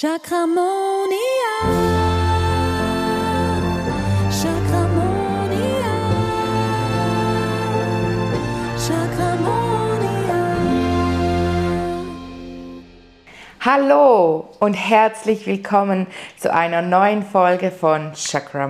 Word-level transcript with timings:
Chakramonia. 0.00 1.10
Chakramonia. 4.30 5.94
Chakramonia. 8.78 10.38
Hallo 13.58 14.50
und 14.60 14.74
herzlich 14.74 15.44
willkommen 15.48 16.06
zu 16.36 16.54
einer 16.54 16.80
neuen 16.80 17.24
Folge 17.24 17.72
von 17.72 18.12
Chakramonia. 18.14 18.68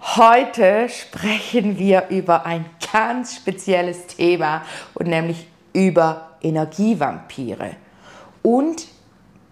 Heute 0.00 0.88
sprechen 0.88 1.78
wir 1.78 2.04
über 2.08 2.46
ein 2.46 2.64
ganz 2.90 3.36
spezielles 3.36 4.06
Thema 4.06 4.62
und 4.94 5.08
nämlich 5.08 5.46
über 5.74 6.38
Energievampire 6.40 7.76
und 8.48 8.86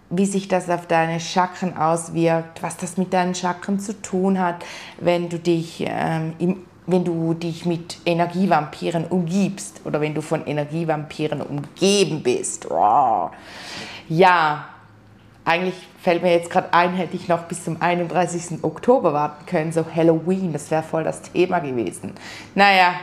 wie 0.09 0.25
sich 0.25 0.47
das 0.47 0.69
auf 0.69 0.87
deine 0.87 1.19
Chakren 1.19 1.77
auswirkt, 1.77 2.63
was 2.63 2.77
das 2.77 2.97
mit 2.97 3.13
deinen 3.13 3.35
Chakren 3.35 3.79
zu 3.79 4.01
tun 4.01 4.39
hat, 4.39 4.65
wenn 4.99 5.29
du 5.29 5.37
dich, 5.37 5.83
ähm, 5.85 6.33
im, 6.39 6.65
wenn 6.87 7.03
du 7.03 7.35
dich 7.35 7.65
mit 7.65 7.97
Energievampiren 8.05 9.05
umgibst 9.05 9.81
oder 9.85 10.01
wenn 10.01 10.15
du 10.15 10.21
von 10.21 10.47
Energievampiren 10.47 11.41
umgeben 11.41 12.23
bist. 12.23 12.69
Wow. 12.69 13.31
Ja, 14.09 14.69
eigentlich 15.45 15.75
fällt 16.01 16.23
mir 16.23 16.31
jetzt 16.31 16.49
gerade 16.49 16.73
ein, 16.73 16.93
hätte 16.93 17.15
ich 17.17 17.27
noch 17.27 17.43
bis 17.43 17.65
zum 17.65 17.81
31. 17.81 18.63
Oktober 18.63 19.13
warten 19.13 19.45
können, 19.45 19.71
so 19.73 19.85
Halloween, 19.93 20.53
das 20.53 20.71
wäre 20.71 20.83
voll 20.83 21.03
das 21.03 21.21
Thema 21.21 21.59
gewesen. 21.59 22.13
Naja, 22.55 22.93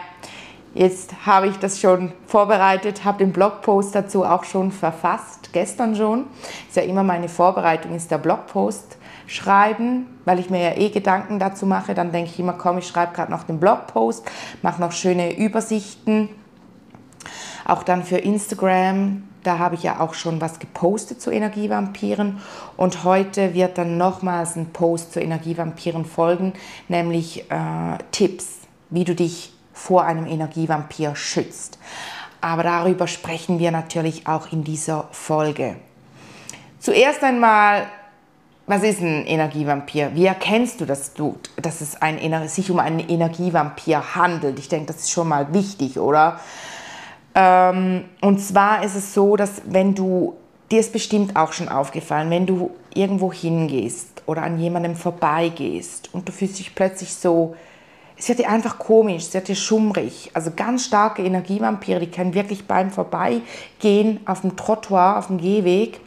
Jetzt 0.74 1.24
habe 1.24 1.46
ich 1.46 1.56
das 1.58 1.80
schon 1.80 2.12
vorbereitet, 2.26 3.04
habe 3.04 3.18
den 3.18 3.32
Blogpost 3.32 3.94
dazu 3.94 4.24
auch 4.24 4.42
schon 4.42 4.72
verfasst, 4.72 5.50
gestern 5.52 5.94
schon. 5.94 6.24
Ist 6.68 6.76
ja 6.76 6.82
immer 6.82 7.04
meine 7.04 7.28
Vorbereitung, 7.28 7.94
ist 7.94 8.10
der 8.10 8.18
Blogpost 8.18 8.96
schreiben, 9.28 10.06
weil 10.24 10.40
ich 10.40 10.50
mir 10.50 10.60
ja 10.60 10.76
eh 10.76 10.90
Gedanken 10.90 11.38
dazu 11.38 11.64
mache. 11.64 11.94
Dann 11.94 12.10
denke 12.10 12.30
ich 12.30 12.40
immer, 12.40 12.54
komm, 12.54 12.78
ich 12.78 12.88
schreibe 12.88 13.14
gerade 13.14 13.30
noch 13.30 13.44
den 13.44 13.60
Blogpost, 13.60 14.28
mache 14.62 14.80
noch 14.80 14.90
schöne 14.90 15.36
Übersichten. 15.36 16.28
Auch 17.64 17.84
dann 17.84 18.02
für 18.02 18.18
Instagram, 18.18 19.22
da 19.44 19.58
habe 19.58 19.76
ich 19.76 19.84
ja 19.84 20.00
auch 20.00 20.14
schon 20.14 20.40
was 20.40 20.58
gepostet 20.58 21.22
zu 21.22 21.30
Energievampiren. 21.30 22.40
Und 22.76 23.04
heute 23.04 23.54
wird 23.54 23.78
dann 23.78 23.96
nochmals 23.96 24.56
ein 24.56 24.72
Post 24.72 25.12
zu 25.12 25.20
Energievampiren 25.20 26.04
folgen, 26.04 26.52
nämlich 26.88 27.48
äh, 27.50 27.98
Tipps, 28.10 28.58
wie 28.90 29.04
du 29.04 29.14
dich 29.14 29.53
vor 29.74 30.04
einem 30.04 30.26
Energievampir 30.26 31.14
schützt. 31.16 31.78
Aber 32.40 32.62
darüber 32.62 33.06
sprechen 33.06 33.58
wir 33.58 33.70
natürlich 33.70 34.26
auch 34.26 34.50
in 34.52 34.64
dieser 34.64 35.08
Folge. 35.10 35.76
Zuerst 36.78 37.22
einmal, 37.22 37.86
was 38.66 38.82
ist 38.82 39.00
ein 39.00 39.26
Energievampir? 39.26 40.10
Wie 40.14 40.26
erkennst 40.26 40.80
du, 40.80 40.86
dass, 40.86 41.12
du, 41.12 41.36
dass 41.60 41.80
es 41.80 42.00
ein, 42.00 42.48
sich 42.48 42.70
um 42.70 42.78
einen 42.78 43.00
Energievampir 43.00 44.14
handelt? 44.14 44.58
Ich 44.58 44.68
denke, 44.68 44.86
das 44.86 44.96
ist 44.96 45.10
schon 45.10 45.28
mal 45.28 45.52
wichtig, 45.52 45.98
oder? 45.98 46.40
Ähm, 47.34 48.04
und 48.20 48.38
zwar 48.38 48.84
ist 48.84 48.94
es 48.94 49.12
so, 49.12 49.36
dass 49.36 49.62
wenn 49.66 49.94
du, 49.94 50.36
dir 50.70 50.80
ist 50.80 50.92
bestimmt 50.92 51.36
auch 51.36 51.52
schon 51.52 51.68
aufgefallen, 51.68 52.30
wenn 52.30 52.46
du 52.46 52.70
irgendwo 52.94 53.32
hingehst 53.32 54.22
oder 54.26 54.42
an 54.42 54.58
jemandem 54.58 54.96
vorbeigehst 54.96 56.14
und 56.14 56.28
du 56.28 56.32
fühlst 56.32 56.58
dich 56.58 56.74
plötzlich 56.74 57.14
so 57.14 57.56
wird 58.28 58.38
dir 58.38 58.48
einfach 58.48 58.78
komisch, 58.78 59.32
wird 59.32 59.48
dir 59.48 59.56
schummrig. 59.56 60.30
Also 60.34 60.52
ganz 60.54 60.84
starke 60.84 61.22
Energievampire, 61.22 62.00
die 62.00 62.10
können 62.10 62.34
wirklich 62.34 62.66
beim 62.66 62.90
Vorbeigehen 62.90 64.20
auf 64.26 64.42
dem 64.42 64.56
Trottoir, 64.56 65.16
auf 65.18 65.28
dem 65.28 65.38
Gehweg, 65.38 66.00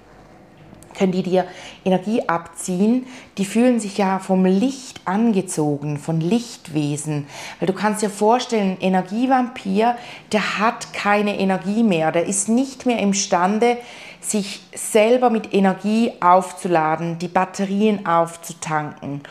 können 0.98 1.12
die 1.12 1.23
dir 1.23 1.45
Energie 1.86 2.28
abziehen. 2.28 3.06
Die 3.38 3.45
fühlen 3.45 3.80
sich 3.80 3.98
ja 3.98 4.20
vom 4.20 4.45
Licht 4.45 5.02
angezogen, 5.06 5.98
von 5.98 6.20
Lichtwesen. 6.20 7.28
Weil 7.60 7.68
du 7.68 7.73
kannst 7.73 8.02
dir 8.02 8.10
vorstellen, 8.10 8.72
ein 8.72 8.82
Energievampir, 8.82 9.95
der 10.32 10.60
hat 10.60 10.94
keine 10.94 11.39
Energie 11.39 11.83
mehr. 11.83 12.11
Der 12.11 12.26
ist 12.26 12.50
nicht 12.50 12.86
mehr 12.86 13.00
imstande, 13.00 13.77
sich 14.20 14.61
selber 14.73 15.30
mit 15.30 15.54
Energie 15.54 16.14
aufzuladen, 16.20 17.20
die 17.20 17.27
Batterien 17.27 18.06
aufzutanken. 18.06 19.22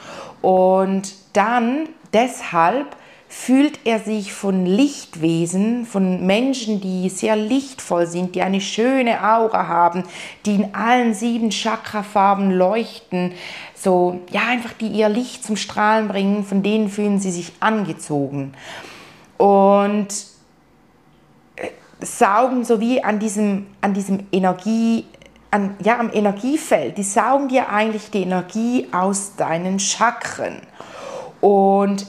Und 0.40 1.14
dann 1.32 1.88
deshalb 2.16 2.96
fühlt 3.28 3.80
er 3.84 3.98
sich 3.98 4.32
von 4.32 4.64
Lichtwesen, 4.64 5.84
von 5.84 6.24
Menschen, 6.24 6.80
die 6.80 7.10
sehr 7.10 7.36
lichtvoll 7.36 8.06
sind, 8.06 8.34
die 8.34 8.42
eine 8.42 8.60
schöne 8.60 9.22
Aura 9.22 9.68
haben, 9.68 10.04
die 10.46 10.54
in 10.54 10.74
allen 10.74 11.12
sieben 11.12 11.50
Chakrafarben 11.50 12.50
leuchten, 12.50 13.32
so 13.74 14.20
ja 14.30 14.42
einfach 14.48 14.72
die 14.72 14.88
ihr 14.88 15.08
Licht 15.08 15.44
zum 15.44 15.56
Strahlen 15.56 16.08
bringen, 16.08 16.44
von 16.44 16.62
denen 16.62 16.88
fühlen 16.88 17.18
sie 17.18 17.32
sich 17.32 17.52
angezogen. 17.60 18.54
Und 19.36 20.08
äh, 21.56 21.68
saugen 22.00 22.64
so 22.64 22.80
wie 22.80 23.04
an 23.04 23.18
diesem 23.18 23.66
an 23.82 23.92
diesem 23.92 24.26
Energie 24.32 25.04
an, 25.50 25.76
ja, 25.82 25.98
am 25.98 26.10
Energiefeld, 26.12 26.96
die 26.96 27.02
saugen 27.02 27.48
dir 27.48 27.68
eigentlich 27.68 28.10
die 28.10 28.22
Energie 28.22 28.88
aus 28.92 29.36
deinen 29.36 29.78
Chakren 29.78 30.60
und 31.40 32.06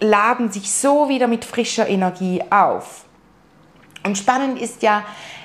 laden 0.00 0.50
sich 0.50 0.70
so 0.70 1.08
wieder 1.08 1.26
mit 1.26 1.44
frischer 1.44 1.88
Energie 1.88 2.42
auf. 2.50 3.04
Und 4.04 4.18
spannend 4.18 4.60
ist 4.60 4.82
ja, 4.82 5.02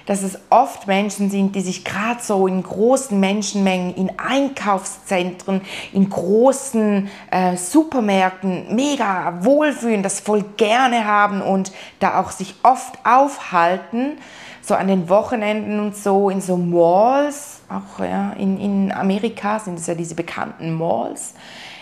dass 0.09 0.23
es 0.23 0.39
oft 0.49 0.87
Menschen 0.87 1.29
sind, 1.29 1.55
die 1.55 1.61
sich 1.61 1.85
gerade 1.85 2.19
so 2.19 2.47
in 2.47 2.63
großen 2.63 3.19
Menschenmengen, 3.19 3.93
in 3.93 4.11
Einkaufszentren, 4.17 5.61
in 5.93 6.09
großen 6.09 7.07
äh, 7.29 7.55
Supermärkten 7.55 8.75
mega 8.75 9.37
wohlfühlen, 9.41 10.01
das 10.01 10.19
voll 10.19 10.43
gerne 10.57 11.05
haben 11.05 11.43
und 11.43 11.71
da 11.99 12.19
auch 12.19 12.31
sich 12.31 12.55
oft 12.63 12.97
aufhalten, 13.05 14.17
so 14.63 14.73
an 14.73 14.87
den 14.87 15.09
Wochenenden 15.09 15.79
und 15.79 15.95
so 15.95 16.31
in 16.31 16.41
so 16.41 16.57
Malls, 16.57 17.61
auch 17.69 18.03
ja, 18.03 18.31
in, 18.31 18.59
in 18.59 18.91
Amerika 18.91 19.59
sind 19.59 19.77
es 19.77 19.85
ja 19.85 19.93
diese 19.93 20.15
bekannten 20.15 20.73
Malls, 20.73 21.35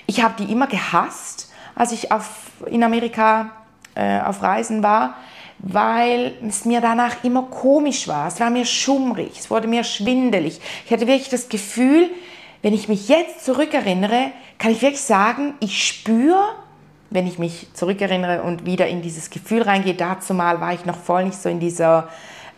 ich 0.08 0.24
habe 0.24 0.44
die 0.44 0.52
immer 0.52 0.68
gehasst, 0.68 1.52
als 1.76 1.92
ich 1.92 2.12
auf, 2.12 2.26
in 2.66 2.84
Amerika 2.84 3.52
äh, 3.94 4.20
auf 4.22 4.42
Reisen 4.42 4.82
war, 4.82 5.16
weil 5.60 6.34
es 6.48 6.66
mir 6.66 6.82
danach 6.82 7.24
immer 7.24 7.44
komisch 7.44 8.08
war. 8.08 8.28
Es 8.28 8.40
war 8.40 8.50
mir 8.50 8.66
schummrig, 8.66 9.38
es 9.38 9.52
wurde 9.52 9.68
mir 9.68 9.84
schwindelig. 9.84 10.60
Ich 10.86 10.92
hatte 10.92 11.08
wirklich 11.08 11.30
das 11.30 11.50
Gefühl, 11.50 12.10
wenn 12.62 12.74
ich 12.74 12.88
mich 12.88 13.10
jetzt 13.10 13.46
zurückerinnere, 13.46 14.32
kann 14.58 14.72
ich 14.72 14.82
wirklich 14.82 15.02
sagen, 15.02 15.54
ich 15.60 15.86
spüre, 15.86 16.44
wenn 17.10 17.28
ich 17.28 17.38
mich 17.38 17.68
zurückerinnere 17.74 18.42
und 18.44 18.66
wieder 18.66 18.88
in 18.88 19.02
dieses 19.02 19.30
Gefühl 19.30 19.62
reingehe, 19.62 19.94
dazu 19.94 20.34
mal 20.34 20.60
war 20.62 20.74
ich 20.74 20.86
noch 20.86 20.98
voll 20.98 21.26
nicht 21.26 21.40
so 21.40 21.50
in 21.50 21.60
dieser 21.60 22.10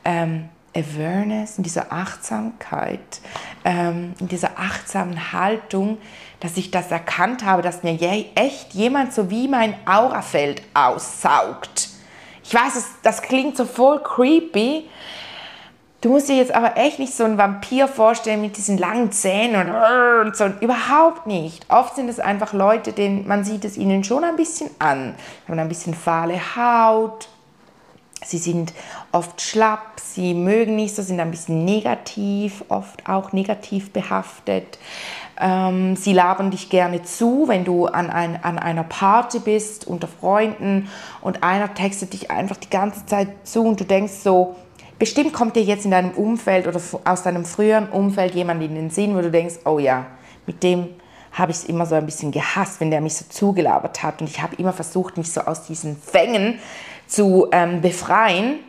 ähm, 0.06 0.50
Awareness, 0.76 1.58
in 1.58 1.64
dieser 1.64 1.92
Achtsamkeit, 1.92 3.22
ähm, 3.66 4.14
in 4.20 4.28
dieser 4.28 4.58
achtsamen 4.58 5.34
Haltung, 5.34 5.98
dass 6.40 6.58
ich 6.58 6.72
das 6.72 6.92
erkannt 6.92 7.44
habe, 7.44 7.62
dass 7.62 7.84
mir 7.84 7.98
echt 8.36 8.74
jemand 8.74 9.14
so 9.14 9.30
wie 9.30 9.48
mein 9.48 9.76
Aurafeld 9.86 10.62
aussaugt. 10.74 11.90
Ich 12.44 12.54
weiß, 12.54 12.84
das 13.04 13.22
klingt 13.22 13.58
so 13.58 13.66
voll 13.66 14.02
creepy. 14.02 14.90
Du 16.02 16.10
musst 16.10 16.30
dir 16.30 16.38
jetzt 16.38 16.54
aber 16.54 16.78
echt 16.78 16.98
nicht 16.98 17.14
so 17.14 17.26
einen 17.26 17.38
Vampir 17.38 17.90
vorstellen 17.90 18.40
mit 18.40 18.56
diesen 18.56 18.78
langen 18.78 19.12
Zähnen 19.12 19.70
und, 19.70 20.28
und 20.28 20.36
so. 20.36 20.46
Überhaupt 20.62 21.28
nicht. 21.28 21.66
Oft 21.70 21.96
sind 21.96 22.08
es 22.08 22.22
einfach 22.22 22.54
Leute, 22.54 22.94
denen 22.94 23.28
man 23.28 23.44
sieht 23.44 23.66
es 23.66 23.76
ihnen 23.76 24.06
schon 24.06 24.24
ein 24.24 24.38
bisschen 24.38 24.70
an. 24.80 25.14
Sie 25.46 25.52
haben 25.52 25.60
ein 25.60 25.68
bisschen 25.68 25.94
fahle 25.94 26.40
Haut, 26.56 27.28
Sie 28.24 28.38
sind 28.38 28.74
oft 29.12 29.42
schlapp, 29.42 29.94
sie 29.96 30.34
mögen 30.34 30.76
nicht 30.76 30.96
so, 30.96 31.02
sind 31.02 31.20
ein 31.20 31.32
bisschen 31.32 31.64
negativ, 31.64 32.66
oft 32.68 33.08
auch 33.08 33.32
negativ 33.32 33.92
behaftet. 33.92 34.78
Ähm, 35.40 35.96
sie 35.96 36.12
labern 36.12 36.52
dich 36.52 36.70
gerne 36.70 37.02
zu, 37.04 37.48
wenn 37.48 37.64
du 37.64 37.86
an, 37.86 38.10
ein, 38.10 38.44
an 38.44 38.60
einer 38.60 38.84
Party 38.84 39.40
bist 39.40 39.88
unter 39.88 40.08
Freunden 40.08 40.90
und 41.22 41.44
einer 41.44 41.74
textet 41.74 42.12
dich 42.12 42.30
einfach 42.30 42.58
die 42.58 42.70
ganze 42.70 43.06
Zeit 43.06 43.30
zu 43.46 43.64
und 43.64 43.80
du 43.80 43.86
denkst 43.86 44.14
so, 44.22 44.58
bestimmt 44.98 45.32
kommt 45.32 45.56
dir 45.56 45.64
jetzt 45.64 45.86
in 45.86 45.92
deinem 45.92 46.12
Umfeld 46.12 46.68
oder 46.68 46.82
aus 47.06 47.24
deinem 47.24 47.46
früheren 47.46 47.88
Umfeld 47.88 48.36
jemand 48.36 48.62
in 48.62 48.76
den 48.76 48.90
Sinn, 48.90 49.16
wo 49.16 49.22
du 49.22 49.32
denkst, 49.32 49.60
oh 49.64 49.80
ja, 49.80 50.08
mit 50.46 50.62
dem 50.62 50.90
habe 51.32 51.52
ich 51.52 51.60
es 51.60 51.64
immer 51.66 51.86
so 51.86 51.96
ein 51.96 52.06
bisschen 52.06 52.32
gehasst, 52.32 52.82
wenn 52.82 52.92
der 52.92 53.02
mich 53.02 53.16
so 53.16 53.26
zugelabert 53.30 54.04
hat. 54.04 54.20
Und 54.20 54.30
ich 54.30 54.42
habe 54.42 54.56
immer 54.56 54.74
versucht, 54.74 55.16
mich 55.18 55.32
so 55.32 55.42
aus 55.42 55.64
diesen 55.64 55.96
Fängen 55.96 56.60
zu 57.10 57.50
ähm, 57.52 57.82
befreien. 57.82 58.60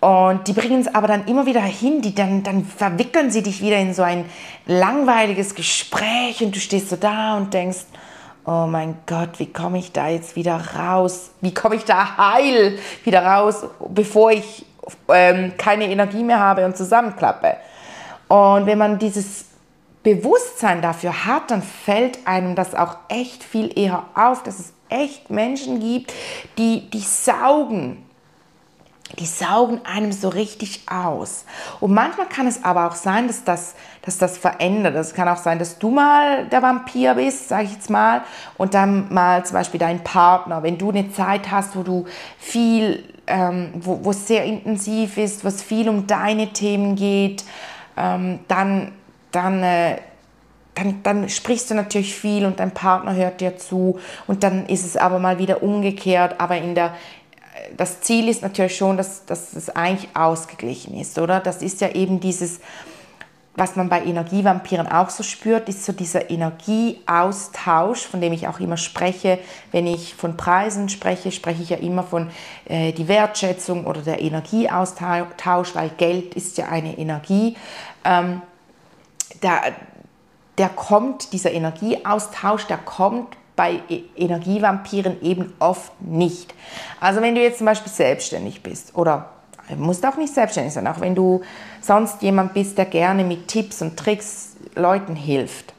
Und 0.00 0.48
die 0.48 0.52
bringen 0.52 0.80
es 0.80 0.92
aber 0.92 1.06
dann 1.06 1.26
immer 1.26 1.46
wieder 1.46 1.60
hin, 1.60 2.02
die 2.02 2.14
dann, 2.14 2.42
dann 2.42 2.64
verwickeln 2.64 3.30
sie 3.30 3.42
dich 3.42 3.62
wieder 3.62 3.78
in 3.78 3.94
so 3.94 4.02
ein 4.02 4.24
langweiliges 4.66 5.54
Gespräch 5.54 6.42
und 6.42 6.56
du 6.56 6.58
stehst 6.58 6.88
so 6.88 6.96
da 6.96 7.36
und 7.36 7.54
denkst, 7.54 7.84
oh 8.44 8.66
mein 8.66 8.96
Gott, 9.06 9.38
wie 9.38 9.52
komme 9.52 9.78
ich 9.78 9.92
da 9.92 10.08
jetzt 10.08 10.34
wieder 10.34 10.60
raus? 10.76 11.30
Wie 11.40 11.54
komme 11.54 11.76
ich 11.76 11.84
da 11.84 12.16
heil 12.16 12.78
wieder 13.04 13.24
raus, 13.24 13.64
bevor 13.90 14.32
ich 14.32 14.66
ähm, 15.08 15.52
keine 15.56 15.88
Energie 15.88 16.24
mehr 16.24 16.40
habe 16.40 16.64
und 16.64 16.76
zusammenklappe? 16.76 17.56
Und 18.26 18.66
wenn 18.66 18.78
man 18.78 18.98
dieses 18.98 19.44
Bewusstsein 20.02 20.82
dafür 20.82 21.26
hat, 21.26 21.52
dann 21.52 21.62
fällt 21.62 22.26
einem 22.26 22.56
das 22.56 22.74
auch 22.74 22.96
echt 23.08 23.44
viel 23.44 23.70
eher 23.78 24.04
auf, 24.16 24.42
dass 24.42 24.58
es 24.58 24.72
echt 24.92 25.30
Menschen 25.30 25.80
gibt, 25.80 26.12
die, 26.58 26.90
die 26.90 27.00
saugen 27.00 28.04
die 29.18 29.26
saugen 29.26 29.80
einem 29.84 30.12
so 30.12 30.28
richtig 30.28 30.82
aus. 30.88 31.44
Und 31.80 31.92
manchmal 31.92 32.26
kann 32.28 32.46
es 32.46 32.64
aber 32.64 32.86
auch 32.86 32.94
sein, 32.94 33.26
dass 33.26 33.44
das, 33.44 33.74
dass 34.02 34.18
das 34.18 34.38
verändert. 34.38 34.94
Es 34.94 35.14
kann 35.14 35.28
auch 35.28 35.36
sein, 35.36 35.58
dass 35.58 35.78
du 35.78 35.90
mal 35.90 36.46
der 36.46 36.62
Vampir 36.62 37.14
bist, 37.14 37.48
sage 37.48 37.64
ich 37.64 37.72
jetzt 37.72 37.90
mal, 37.90 38.22
und 38.56 38.74
dann 38.74 39.12
mal 39.12 39.44
zum 39.44 39.54
Beispiel 39.54 39.80
dein 39.80 40.02
Partner, 40.02 40.62
wenn 40.62 40.78
du 40.78 40.90
eine 40.90 41.10
Zeit 41.12 41.50
hast, 41.50 41.76
wo 41.76 41.82
du 41.82 42.06
viel, 42.38 43.04
ähm, 43.26 43.72
wo, 43.74 44.10
es 44.10 44.26
sehr 44.26 44.44
intensiv 44.44 45.18
ist, 45.18 45.44
wo 45.44 45.48
es 45.48 45.62
viel 45.62 45.88
um 45.88 46.06
deine 46.06 46.52
Themen 46.52 46.96
geht, 46.96 47.44
ähm, 47.96 48.40
dann, 48.48 48.92
dann 49.30 49.62
äh, 49.62 49.96
dann, 50.74 51.02
dann, 51.02 51.28
sprichst 51.28 51.70
du 51.70 51.74
natürlich 51.74 52.14
viel 52.14 52.46
und 52.46 52.58
dein 52.60 52.72
Partner 52.72 53.14
hört 53.14 53.40
dir 53.40 53.56
zu 53.58 53.98
und 54.26 54.42
dann 54.42 54.66
ist 54.66 54.86
es 54.86 54.96
aber 54.96 55.18
mal 55.18 55.38
wieder 55.38 55.62
umgekehrt, 55.62 56.40
aber 56.40 56.56
in 56.56 56.74
der, 56.74 56.94
das 57.76 58.00
Ziel 58.00 58.28
ist 58.28 58.42
natürlich 58.42 58.76
schon, 58.76 58.96
dass, 58.96 59.26
dass 59.26 59.52
es 59.52 59.70
eigentlich 59.70 60.16
ausgeglichen 60.16 60.98
ist, 60.98 61.18
oder? 61.18 61.40
Das 61.40 61.62
ist 61.62 61.80
ja 61.80 61.90
eben 61.90 62.20
dieses, 62.20 62.60
was 63.54 63.76
man 63.76 63.88
bei 63.90 64.02
Energievampiren 64.02 64.86
auch 64.86 65.10
so 65.10 65.22
spürt, 65.22 65.68
ist 65.68 65.84
so 65.84 65.92
dieser 65.92 66.30
Energieaustausch, 66.30 68.06
von 68.06 68.20
dem 68.20 68.32
ich 68.32 68.48
auch 68.48 68.60
immer 68.60 68.78
spreche. 68.78 69.38
Wenn 69.72 69.86
ich 69.86 70.14
von 70.14 70.38
Preisen 70.38 70.88
spreche, 70.88 71.30
spreche 71.32 71.62
ich 71.62 71.68
ja 71.68 71.76
immer 71.76 72.02
von 72.02 72.30
äh, 72.64 72.92
die 72.92 73.08
Wertschätzung 73.08 73.86
oder 73.86 74.00
der 74.00 74.22
Energieaustausch, 74.22 75.74
weil 75.74 75.90
Geld 75.90 76.34
ist 76.34 76.56
ja 76.56 76.68
eine 76.68 76.96
Energie. 76.96 77.56
Ähm, 78.04 78.40
da, 79.42 79.60
der 80.58 80.68
kommt, 80.68 81.32
dieser 81.32 81.52
Energieaustausch, 81.52 82.66
der 82.66 82.78
kommt 82.78 83.36
bei 83.56 83.80
e- 83.88 84.04
Energievampiren 84.16 85.22
eben 85.22 85.52
oft 85.58 85.92
nicht. 86.00 86.54
Also 87.00 87.20
wenn 87.20 87.34
du 87.34 87.42
jetzt 87.42 87.58
zum 87.58 87.66
Beispiel 87.66 87.92
selbstständig 87.92 88.62
bist 88.62 88.96
oder 88.96 89.30
musst 89.76 90.04
auch 90.06 90.16
nicht 90.16 90.34
selbstständig 90.34 90.72
sein, 90.72 90.86
auch 90.86 91.00
wenn 91.00 91.14
du 91.14 91.42
sonst 91.80 92.22
jemand 92.22 92.54
bist, 92.54 92.78
der 92.78 92.86
gerne 92.86 93.24
mit 93.24 93.48
Tipps 93.48 93.82
und 93.82 93.96
Tricks 93.96 94.56
Leuten 94.74 95.16
hilft, 95.16 95.74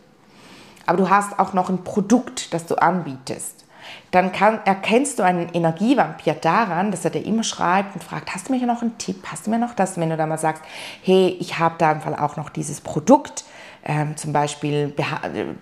aber 0.85 0.97
du 0.97 1.09
hast 1.09 1.39
auch 1.39 1.53
noch 1.53 1.69
ein 1.69 1.83
Produkt, 1.83 2.53
das 2.53 2.65
du 2.65 2.75
anbietest, 2.75 3.65
dann 4.11 4.31
kann, 4.31 4.59
erkennst 4.65 5.19
du 5.19 5.23
einen 5.23 5.49
Energievampir 5.49 6.33
daran, 6.35 6.91
dass 6.91 7.03
er 7.03 7.11
dir 7.11 7.25
immer 7.25 7.43
schreibt 7.43 7.95
und 7.95 8.03
fragt, 8.03 8.33
hast 8.33 8.47
du 8.47 8.53
mir 8.53 8.65
noch 8.65 8.81
einen 8.81 8.97
Tipp, 8.97 9.23
hast 9.31 9.47
du 9.47 9.51
mir 9.51 9.59
noch 9.59 9.73
das? 9.73 9.97
wenn 9.97 10.09
du 10.09 10.17
dann 10.17 10.29
mal 10.29 10.37
sagst, 10.37 10.63
hey, 11.01 11.35
ich 11.39 11.59
habe 11.59 11.75
da 11.77 11.91
im 11.91 12.01
Fall 12.01 12.15
auch 12.15 12.37
noch 12.37 12.49
dieses 12.49 12.81
Produkt, 12.81 13.43
ähm, 13.85 14.15
zum 14.15 14.33
Beispiel 14.33 14.93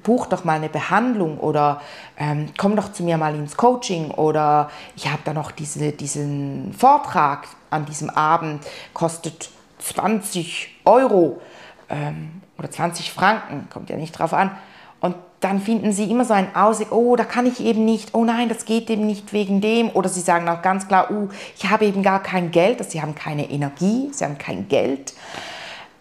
buch 0.03 0.27
doch 0.27 0.43
mal 0.43 0.53
eine 0.53 0.69
Behandlung 0.69 1.39
oder 1.39 1.81
ähm, 2.17 2.49
komm 2.57 2.75
doch 2.75 2.91
zu 2.91 3.03
mir 3.03 3.17
mal 3.17 3.35
ins 3.35 3.57
Coaching 3.57 4.11
oder 4.11 4.69
ich 4.95 5.07
habe 5.07 5.21
da 5.25 5.33
noch 5.33 5.51
diese, 5.51 5.91
diesen 5.91 6.73
Vortrag 6.73 7.47
an 7.69 7.85
diesem 7.85 8.09
Abend, 8.09 8.65
kostet 8.93 9.49
20 9.79 10.81
Euro 10.85 11.41
ähm, 11.89 12.41
oder 12.57 12.69
20 12.69 13.11
Franken, 13.11 13.67
kommt 13.71 13.89
ja 13.89 13.97
nicht 13.97 14.11
drauf 14.11 14.33
an. 14.33 14.51
Und 14.99 15.15
dann 15.39 15.59
finden 15.59 15.91
sie 15.91 16.09
immer 16.09 16.23
so 16.23 16.33
ein 16.33 16.55
Ausweg, 16.55 16.91
oh, 16.91 17.15
da 17.15 17.23
kann 17.23 17.47
ich 17.47 17.59
eben 17.59 17.83
nicht, 17.83 18.13
oh 18.13 18.23
nein, 18.23 18.47
das 18.47 18.65
geht 18.65 18.89
eben 18.91 19.07
nicht 19.07 19.33
wegen 19.33 19.59
dem. 19.59 19.89
Oder 19.89 20.07
sie 20.07 20.21
sagen 20.21 20.47
auch 20.47 20.61
ganz 20.61 20.87
klar, 20.87 21.09
oh, 21.09 21.29
ich 21.57 21.67
habe 21.67 21.85
eben 21.85 22.03
gar 22.03 22.21
kein 22.21 22.51
Geld, 22.51 22.77
also 22.77 22.91
sie 22.91 23.01
haben 23.01 23.15
keine 23.15 23.49
Energie, 23.49 24.09
sie 24.11 24.23
haben 24.23 24.37
kein 24.37 24.67
Geld. 24.67 25.13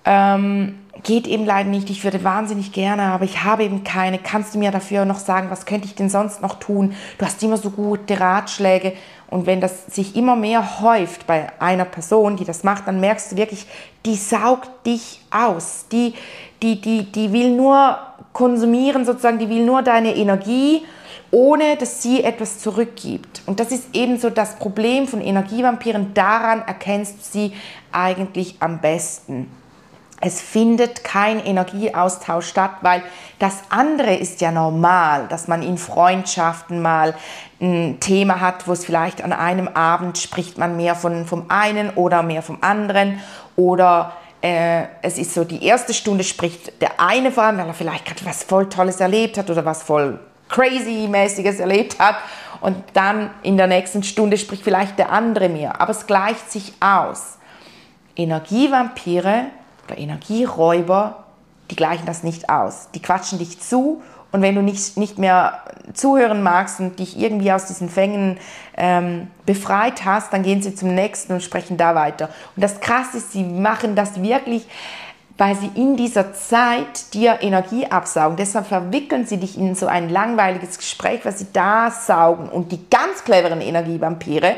Ähm, 0.05 0.79
geht 1.03 1.27
eben 1.27 1.47
leider 1.47 1.69
nicht. 1.69 1.91
Ich 1.91 2.05
würde 2.05 2.25
wahnsinnig 2.25 2.73
gerne, 2.73 3.03
aber 3.05 3.25
ich 3.25 3.45
habe 3.45 3.65
eben 3.65 3.85
keine. 3.85 4.19
Kannst 4.19 4.55
du 4.55 4.59
mir 4.59 4.71
dafür 4.71 5.05
noch 5.05 5.19
sagen, 5.19 5.51
was 5.51 5.67
könnte 5.67 5.87
ich 5.87 5.95
denn 5.95 6.11
sonst 6.11 6.43
noch 6.43 6.59
tun? 6.59 6.95
Du 7.19 7.25
hast 7.25 7.43
immer 7.43 7.57
so 7.57 7.71
gute 7.71 8.19
Ratschläge. 8.19 8.95
Und 9.29 9.47
wenn 9.47 9.61
das 9.61 9.87
sich 9.87 10.17
immer 10.17 10.35
mehr 10.35 10.81
häuft 10.81 11.27
bei 11.27 11.53
einer 11.61 11.85
Person, 11.85 12.37
die 12.37 12.45
das 12.45 12.65
macht, 12.65 12.89
dann 12.89 12.99
merkst 12.99 13.33
du 13.33 13.37
wirklich, 13.37 13.67
die 14.05 14.17
saugt 14.17 14.71
dich 14.85 15.23
aus. 15.31 15.87
Die, 15.93 16.15
die, 16.63 16.81
die, 16.81 17.05
die 17.05 17.33
will 17.33 17.55
nur 17.55 17.99
konsumieren, 18.33 19.05
sozusagen, 19.05 19.39
die 19.39 19.49
will 19.49 19.65
nur 19.65 19.83
deine 19.83 20.17
Energie, 20.17 20.83
ohne 21.31 21.77
dass 21.77 22.03
sie 22.03 22.25
etwas 22.25 22.59
zurückgibt. 22.59 23.43
Und 23.47 23.61
das 23.61 23.71
ist 23.71 23.95
eben 23.95 24.19
so 24.19 24.31
das 24.31 24.57
Problem 24.57 25.07
von 25.07 25.21
Energievampiren. 25.21 26.13
Daran 26.13 26.63
erkennst 26.67 27.19
du 27.19 27.23
sie 27.23 27.53
eigentlich 27.93 28.57
am 28.59 28.81
besten. 28.81 29.47
Es 30.21 30.41
findet 30.41 31.03
kein 31.03 31.41
Energieaustausch 31.45 32.47
statt, 32.47 32.73
weil 32.83 33.03
das 33.39 33.63
andere 33.71 34.15
ist 34.15 34.43
ja 34.43 34.53
normal, 34.53 35.27
dass 35.29 35.49
man 35.49 35.63
in 35.63 35.79
Freundschaften 35.79 36.83
mal 36.83 37.15
ein 37.61 37.99
Thema 38.01 38.41
hat, 38.41 38.69
wo 38.69 38.73
es 38.73 38.85
vielleicht 38.85 39.25
an 39.25 39.33
einem 39.33 39.69
Abend 39.69 40.19
spricht 40.19 40.59
man 40.59 40.77
mehr 40.77 40.95
von, 40.95 41.25
vom 41.25 41.47
einen 41.49 41.91
oder 41.91 42.23
mehr 42.23 42.43
vom 42.43 42.59
anderen. 42.61 43.21
Oder 43.57 44.13
äh, 44.43 44.85
es 45.01 45.17
ist 45.17 45.33
so, 45.33 45.45
die 45.45 45.65
erste 45.65 45.95
Stunde 45.95 46.25
spricht 46.25 46.83
der 46.83 47.01
eine 47.01 47.33
vor 47.33 47.45
allem, 47.45 47.59
weil 47.59 47.69
er 47.69 47.75
vielleicht 47.75 48.05
gerade 48.05 48.25
was 48.27 48.45
voll 48.45 48.69
Tolles 48.69 49.01
erlebt 49.01 49.39
hat 49.39 49.49
oder 49.49 49.65
was 49.65 49.83
voll 49.83 50.19
Crazy-mäßiges 50.51 51.61
erlebt 51.61 51.99
hat. 51.99 52.17
Und 52.61 52.77
dann 52.93 53.31
in 53.43 53.57
der 53.57 53.69
nächsten 53.69 54.03
Stunde 54.03 54.37
spricht 54.37 54.65
vielleicht 54.65 54.99
der 54.99 55.13
andere 55.13 55.49
mehr, 55.49 55.81
aber 55.81 55.93
es 55.93 56.07
gleicht 56.07 56.51
sich 56.53 56.75
aus. 56.81 57.39
Energievampire 58.17 59.47
oder 59.91 59.99
Energieräuber, 59.99 61.25
die 61.71 61.77
gleichen 61.77 62.07
das 62.07 62.23
nicht 62.23 62.49
aus. 62.49 62.89
Die 62.95 63.03
quatschen 63.03 63.39
dich 63.39 63.61
zu 63.61 64.03
und 64.33 64.43
wenn 64.43 64.55
du 64.55 64.63
nicht, 64.63 64.97
nicht 64.97 65.19
mehr 65.19 65.61
zuhören 65.93 66.43
magst 66.43 66.79
und 66.81 66.99
dich 66.99 67.19
irgendwie 67.19 67.53
aus 67.53 67.67
diesen 67.67 67.89
Fängen 67.89 68.39
ähm, 68.77 69.29
befreit 69.45 70.05
hast, 70.05 70.33
dann 70.33 70.43
gehen 70.43 70.63
sie 70.63 70.75
zum 70.75 70.95
nächsten 70.95 71.33
und 71.33 71.43
sprechen 71.43 71.77
da 71.77 71.95
weiter. 71.95 72.29
Und 72.55 72.63
das 72.63 72.81
Krasse 72.81 73.19
ist, 73.19 73.33
sie 73.33 73.43
machen 73.43 73.97
das 73.97 74.23
wirklich, 74.23 74.67
weil 75.37 75.57
sie 75.57 75.71
in 75.75 75.97
dieser 75.97 76.33
Zeit 76.33 77.15
dir 77.15 77.39
Energie 77.41 77.87
absaugen. 77.87 78.37
Deshalb 78.37 78.67
verwickeln 78.67 79.27
sie 79.27 79.39
dich 79.39 79.59
in 79.59 79.75
so 79.75 79.87
ein 79.87 80.11
langweiliges 80.11 80.79
Gespräch, 80.79 81.21
was 81.25 81.39
sie 81.39 81.47
da 81.53 81.91
saugen. 81.91 82.49
Und 82.49 82.71
die 82.71 82.89
ganz 82.89 83.25
cleveren 83.25 83.61
Energievampire, 83.61 84.57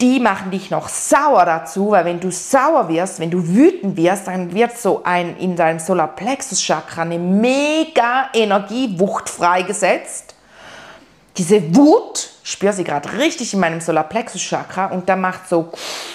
die 0.00 0.18
machen 0.18 0.50
dich 0.50 0.70
noch 0.70 0.88
sauer 0.88 1.44
dazu, 1.44 1.90
weil 1.90 2.04
wenn 2.06 2.20
du 2.20 2.30
sauer 2.30 2.88
wirst, 2.88 3.20
wenn 3.20 3.30
du 3.30 3.46
wütend 3.46 3.96
wirst, 3.96 4.28
dann 4.28 4.54
wird 4.54 4.76
so 4.78 5.02
ein 5.04 5.36
in 5.36 5.56
deinem 5.56 5.78
Solarplexus-Chakra 5.78 7.02
eine 7.02 7.18
mega 7.18 8.30
Energiewucht 8.32 9.28
freigesetzt. 9.28 10.34
Diese 11.36 11.76
Wut, 11.76 12.30
spüre 12.42 12.72
sie 12.72 12.84
gerade 12.84 13.12
richtig 13.18 13.52
in 13.52 13.60
meinem 13.60 13.80
Solarplexus-Chakra 13.80 14.86
und 14.86 15.08
da 15.08 15.16
macht 15.16 15.48
so 15.48 15.70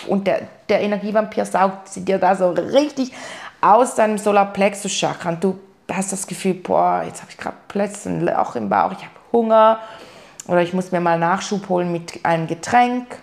und 0.07 0.25
der, 0.25 0.41
der 0.67 0.81
Energievampir 0.81 1.45
saugt 1.45 1.89
sie 1.89 2.03
dir 2.03 2.17
da 2.17 2.35
so 2.35 2.49
richtig 2.49 3.11
aus 3.61 3.95
deinem 3.95 4.17
Solarplexus-Chakra 4.17 5.29
und 5.29 5.43
du 5.43 5.59
hast 5.91 6.11
das 6.11 6.25
Gefühl, 6.25 6.55
boah, 6.55 7.03
jetzt 7.05 7.21
habe 7.21 7.31
ich 7.31 7.37
gerade 7.37 7.57
plötzlich 7.67 8.13
ein 8.13 8.21
Loch 8.25 8.55
im 8.55 8.67
Bauch, 8.67 8.91
ich 8.91 8.99
habe 8.99 9.13
Hunger 9.31 9.79
oder 10.47 10.61
ich 10.61 10.73
muss 10.73 10.91
mir 10.91 10.99
mal 10.99 11.19
Nachschub 11.19 11.69
holen 11.69 11.91
mit 11.91 12.25
einem 12.25 12.47
Getränk 12.47 13.19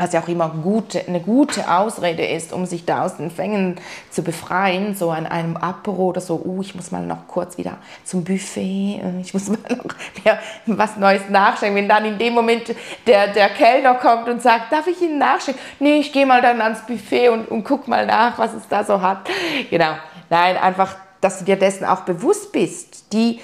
was 0.00 0.14
ja 0.14 0.22
auch 0.22 0.28
immer 0.28 0.48
gute, 0.48 1.06
eine 1.06 1.20
gute 1.20 1.70
Ausrede 1.70 2.24
ist, 2.24 2.54
um 2.54 2.64
sich 2.64 2.86
da 2.86 3.04
aus 3.04 3.18
den 3.18 3.30
Fängen 3.30 3.76
zu 4.10 4.22
befreien, 4.22 4.94
so 4.94 5.10
an 5.10 5.26
einem 5.26 5.58
Apero 5.58 6.06
oder 6.06 6.22
so, 6.22 6.40
uh, 6.42 6.62
ich 6.62 6.74
muss 6.74 6.90
mal 6.90 7.04
noch 7.04 7.28
kurz 7.28 7.58
wieder 7.58 7.76
zum 8.04 8.24
Buffet, 8.24 9.02
äh, 9.02 9.20
ich 9.20 9.34
muss 9.34 9.48
mal 9.48 9.58
noch 9.68 9.94
mehr 10.24 10.38
was 10.64 10.96
Neues 10.96 11.28
nachschenken. 11.28 11.76
Wenn 11.76 11.88
dann 11.88 12.06
in 12.06 12.16
dem 12.16 12.32
Moment 12.32 12.74
der, 13.06 13.28
der 13.28 13.50
Kellner 13.50 13.94
kommt 13.94 14.26
und 14.28 14.40
sagt, 14.40 14.72
darf 14.72 14.86
ich 14.86 15.02
Ihnen 15.02 15.18
nachschenken? 15.18 15.62
Nee, 15.80 15.98
ich 15.98 16.12
gehe 16.12 16.24
mal 16.24 16.40
dann 16.40 16.62
ans 16.62 16.80
Buffet 16.86 17.28
und, 17.28 17.48
und 17.48 17.64
guck 17.64 17.86
mal 17.86 18.06
nach, 18.06 18.38
was 18.38 18.54
es 18.54 18.66
da 18.68 18.82
so 18.82 19.02
hat. 19.02 19.28
Genau, 19.68 19.92
nein, 20.30 20.56
einfach, 20.56 20.96
dass 21.20 21.40
du 21.40 21.44
dir 21.44 21.56
dessen 21.56 21.84
auch 21.84 22.00
bewusst 22.00 22.52
bist. 22.52 23.12
Die, 23.12 23.38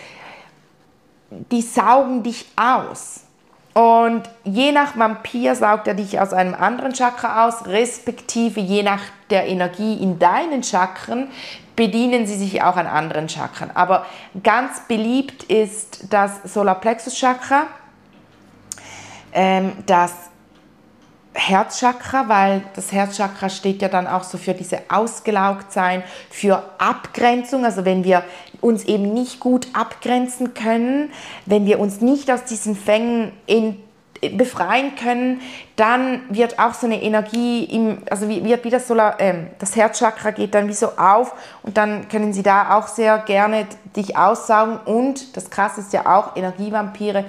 die 1.31 1.61
saugen 1.61 2.23
dich 2.23 2.47
aus. 2.57 3.26
Und 3.77 4.23
je 4.43 4.73
nach 4.73 4.97
Vampir 4.97 5.55
saugt 5.55 5.87
er 5.87 5.93
dich 5.93 6.19
aus 6.19 6.33
einem 6.33 6.55
anderen 6.55 6.95
Chakra 6.95 7.47
aus, 7.47 7.67
respektive 7.67 8.59
je 8.59 8.83
nach 8.83 9.03
der 9.29 9.49
Energie 9.49 10.03
in 10.03 10.19
deinen 10.19 10.63
Chakren 10.63 11.29
bedienen 11.77 12.27
sie 12.27 12.37
sich 12.37 12.63
auch 12.63 12.77
an 12.77 12.87
anderen 12.87 13.29
Chakren. 13.29 13.71
Aber 13.75 14.07
ganz 14.43 14.81
beliebt 14.89 15.43
ist 15.43 16.11
das 16.11 16.55
Solarplexus 16.55 17.19
Chakra, 17.19 17.67
ähm, 19.35 19.73
das 19.85 20.26
Herzchakra, 21.49 22.29
weil 22.29 22.63
das 22.75 22.93
Herzchakra 22.93 23.49
steht 23.49 23.83
ja 23.83 23.89
dann 23.89 24.07
auch 24.07 24.25
so 24.25 24.39
für 24.39 24.55
diese 24.55 24.81
Ausgelaugtsein, 24.89 26.03
für 26.31 26.63
Abgrenzung. 26.79 27.65
Also 27.65 27.85
wenn 27.85 28.05
wir 28.05 28.25
uns 28.61 28.85
eben 28.85 29.15
nicht 29.15 29.39
gut 29.39 29.69
abgrenzen 29.73 30.55
können, 30.55 31.11
wenn 31.45 31.67
wir 31.67 31.79
uns 31.79 32.01
nicht 32.01 32.31
aus 32.31 32.45
diesen 32.45 32.75
Fängen 32.75 33.33
in 33.47 33.77
befreien 34.37 34.97
können, 34.97 35.41
dann 35.77 36.23
wird 36.31 36.59
auch 36.59 36.75
so 36.75 36.87
eine 36.87 37.03
Energie, 37.03 37.65
im, 37.65 37.99
also 38.11 38.29
wird 38.29 38.65
wieder 38.65 38.81
so, 38.81 38.97
äh, 38.97 39.35
das 39.59 39.77
Herzchakra 39.77 40.31
geht 40.31 40.55
dann 40.55 40.69
wie 40.69 40.73
so 40.73 40.89
auf 40.97 41.35
und 41.63 41.77
dann 41.77 42.09
können 42.09 42.33
sie 42.33 42.43
da 42.43 42.77
auch 42.77 42.89
sehr 42.89 43.19
gerne 43.19 43.67
dich 43.95 44.17
aussaugen 44.17 44.79
und 44.79 45.37
das 45.37 45.51
Krasse 45.51 45.81
ist 45.81 45.93
ja 45.93 46.07
auch, 46.07 46.37
Energievampire 46.37 47.25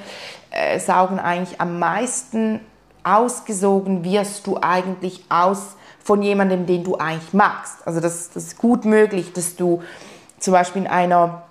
äh, 0.52 0.80
saugen 0.80 1.20
eigentlich 1.20 1.60
am 1.60 1.78
meisten 1.78 2.62
ausgesogen 3.08 4.04
wirst 4.04 4.46
du 4.48 4.58
eigentlich 4.62 5.24
aus 5.30 5.76
von 6.04 6.22
jemandem, 6.22 6.66
den 6.66 6.84
du 6.84 6.96
eigentlich 6.98 7.34
magst. 7.34 7.86
Also 7.86 8.00
das, 8.00 8.30
das 8.30 8.44
ist 8.44 8.58
gut 8.58 8.86
möglich, 8.86 9.34
dass 9.34 9.56
du 9.56 9.82
zum 10.40 10.54
Beispiel 10.54 10.84
in 10.84 10.88
einer 10.88 11.44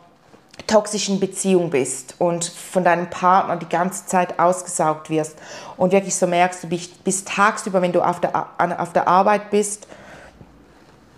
toxischen 0.67 1.21
Beziehung 1.21 1.71
bist 1.71 2.15
und 2.19 2.45
von 2.45 2.83
deinem 2.83 3.09
Partner 3.11 3.57
die 3.57 3.69
ganze 3.69 4.07
Zeit 4.07 4.39
ausgesaugt 4.39 5.11
wirst 5.11 5.37
und 5.77 5.93
wirklich 5.93 6.15
so 6.15 6.27
merkst, 6.27 6.65
du 6.65 6.69
bist, 6.69 7.05
bist 7.05 7.29
tagsüber, 7.29 7.83
wenn 7.83 7.93
du 7.93 8.01
auf 8.03 8.21
der, 8.21 8.49
auf 8.79 8.93
der 8.93 9.07
Arbeit 9.07 9.51
bist, 9.51 9.87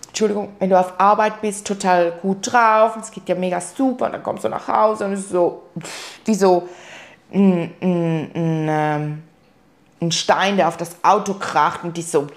Entschuldigung, 0.09 0.49
wenn 0.59 0.71
du 0.71 0.78
auf 0.78 0.95
Arbeit 0.99 1.40
bist, 1.40 1.66
total 1.66 2.12
gut 2.23 2.52
drauf 2.52 2.97
es 3.00 3.11
geht 3.11 3.28
dir 3.28 3.37
mega 3.37 3.61
super 3.61 4.07
und 4.07 4.12
dann 4.12 4.23
kommst 4.23 4.45
du 4.45 4.49
nach 4.49 4.66
Hause 4.66 5.04
und 5.04 5.12
es 5.12 5.21
ist 5.21 5.30
so, 5.30 5.62
wie 6.25 6.35
so 6.35 6.68
ein, 7.33 7.73
ein, 7.80 8.68
ein, 8.68 9.27
ein 10.00 10.12
Stein, 10.12 10.56
der 10.56 10.68
auf 10.68 10.76
das 10.76 10.96
Auto 11.02 11.34
kracht 11.34 11.82
und 11.82 11.96
die 11.96 12.02
so 12.02 12.28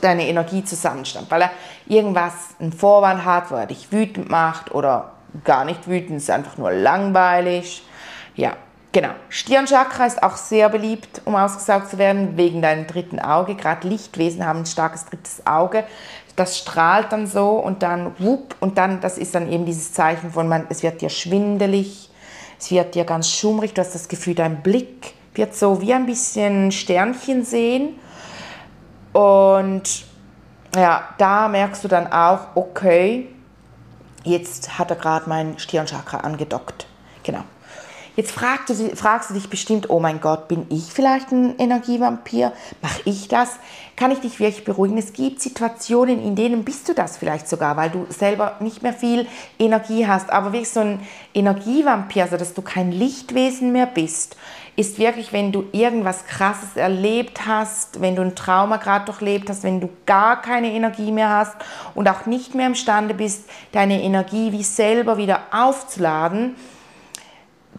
deine 0.00 0.28
Energie 0.28 0.64
zusammenstammt, 0.64 1.30
weil 1.30 1.42
er 1.42 1.50
irgendwas, 1.86 2.32
einen 2.60 2.72
Vorwand 2.72 3.24
hat, 3.24 3.50
wo 3.50 3.54
er 3.54 3.66
dich 3.66 3.90
wütend 3.90 4.28
macht 4.28 4.74
oder 4.74 5.12
gar 5.44 5.64
nicht 5.64 5.88
wütend, 5.88 6.18
ist 6.18 6.30
einfach 6.30 6.58
nur 6.58 6.72
langweilig. 6.72 7.82
Ja, 8.34 8.52
genau. 8.92 9.10
Stirnchakra 9.28 10.06
ist 10.06 10.22
auch 10.22 10.36
sehr 10.36 10.68
beliebt, 10.68 11.22
um 11.24 11.34
ausgesaugt 11.34 11.90
zu 11.90 11.98
werden, 11.98 12.36
wegen 12.36 12.60
deinem 12.60 12.86
dritten 12.86 13.18
Auge. 13.18 13.54
Gerade 13.54 13.88
Lichtwesen 13.88 14.44
haben 14.44 14.60
ein 14.60 14.66
starkes 14.66 15.06
drittes 15.06 15.46
Auge. 15.46 15.84
Das 16.36 16.58
strahlt 16.58 17.12
dann 17.12 17.26
so 17.26 17.52
und 17.52 17.82
dann 17.82 18.12
wupp 18.18 18.56
und 18.60 18.76
dann, 18.76 19.00
das 19.00 19.16
ist 19.16 19.34
dann 19.34 19.50
eben 19.50 19.64
dieses 19.64 19.94
Zeichen 19.94 20.32
von, 20.32 20.48
man, 20.48 20.66
es 20.68 20.82
wird 20.82 21.00
dir 21.00 21.08
schwindelig, 21.08 22.10
es 22.58 22.70
wird 22.70 22.94
dir 22.94 23.04
ganz 23.04 23.30
schummrig, 23.30 23.72
du 23.72 23.80
hast 23.80 23.94
das 23.94 24.08
Gefühl, 24.08 24.34
dein 24.34 24.62
Blick 24.62 25.14
wird 25.36 25.54
so 25.54 25.80
wie 25.80 25.92
ein 25.92 26.06
bisschen 26.06 26.72
Sternchen 26.72 27.44
sehen. 27.44 27.98
Und 29.12 30.04
ja, 30.74 31.08
da 31.18 31.48
merkst 31.48 31.84
du 31.84 31.88
dann 31.88 32.12
auch, 32.12 32.48
okay, 32.54 33.28
jetzt 34.24 34.78
hat 34.78 34.90
er 34.90 34.96
gerade 34.96 35.28
mein 35.28 35.58
Stirnchakra 35.58 36.18
angedockt. 36.18 36.86
Genau. 37.22 37.44
Jetzt 38.16 38.32
fragst 38.32 38.70
du, 38.70 38.96
fragst 38.96 39.28
du 39.28 39.34
dich 39.34 39.50
bestimmt, 39.50 39.90
oh 39.90 40.00
mein 40.00 40.22
Gott, 40.22 40.48
bin 40.48 40.64
ich 40.70 40.84
vielleicht 40.84 41.32
ein 41.32 41.58
Energievampir? 41.58 42.54
Mache 42.80 43.02
ich 43.04 43.28
das? 43.28 43.56
Kann 43.94 44.10
ich 44.10 44.20
dich 44.20 44.40
wirklich 44.40 44.64
beruhigen? 44.64 44.96
Es 44.96 45.12
gibt 45.12 45.42
Situationen, 45.42 46.24
in 46.24 46.34
denen 46.34 46.64
bist 46.64 46.88
du 46.88 46.94
das 46.94 47.18
vielleicht 47.18 47.46
sogar, 47.46 47.76
weil 47.76 47.90
du 47.90 48.06
selber 48.08 48.56
nicht 48.60 48.82
mehr 48.82 48.94
viel 48.94 49.26
Energie 49.58 50.06
hast. 50.06 50.30
Aber 50.30 50.54
wirklich 50.54 50.70
so 50.70 50.80
ein 50.80 51.00
Energievampir, 51.34 52.22
also 52.22 52.38
dass 52.38 52.54
du 52.54 52.62
kein 52.62 52.90
Lichtwesen 52.90 53.70
mehr 53.70 53.86
bist, 53.86 54.36
ist 54.76 54.98
wirklich, 54.98 55.34
wenn 55.34 55.52
du 55.52 55.64
irgendwas 55.72 56.24
Krasses 56.24 56.74
erlebt 56.74 57.46
hast, 57.46 58.00
wenn 58.00 58.16
du 58.16 58.22
ein 58.22 58.34
Trauma 58.34 58.78
gerade 58.78 59.04
durchlebt 59.04 59.50
hast, 59.50 59.62
wenn 59.62 59.80
du 59.80 59.90
gar 60.06 60.40
keine 60.40 60.72
Energie 60.72 61.12
mehr 61.12 61.28
hast 61.28 61.56
und 61.94 62.08
auch 62.08 62.24
nicht 62.24 62.54
mehr 62.54 62.66
imstande 62.66 63.12
bist, 63.12 63.44
deine 63.72 64.02
Energie 64.02 64.52
wie 64.52 64.62
selber 64.62 65.18
wieder 65.18 65.40
aufzuladen 65.50 66.56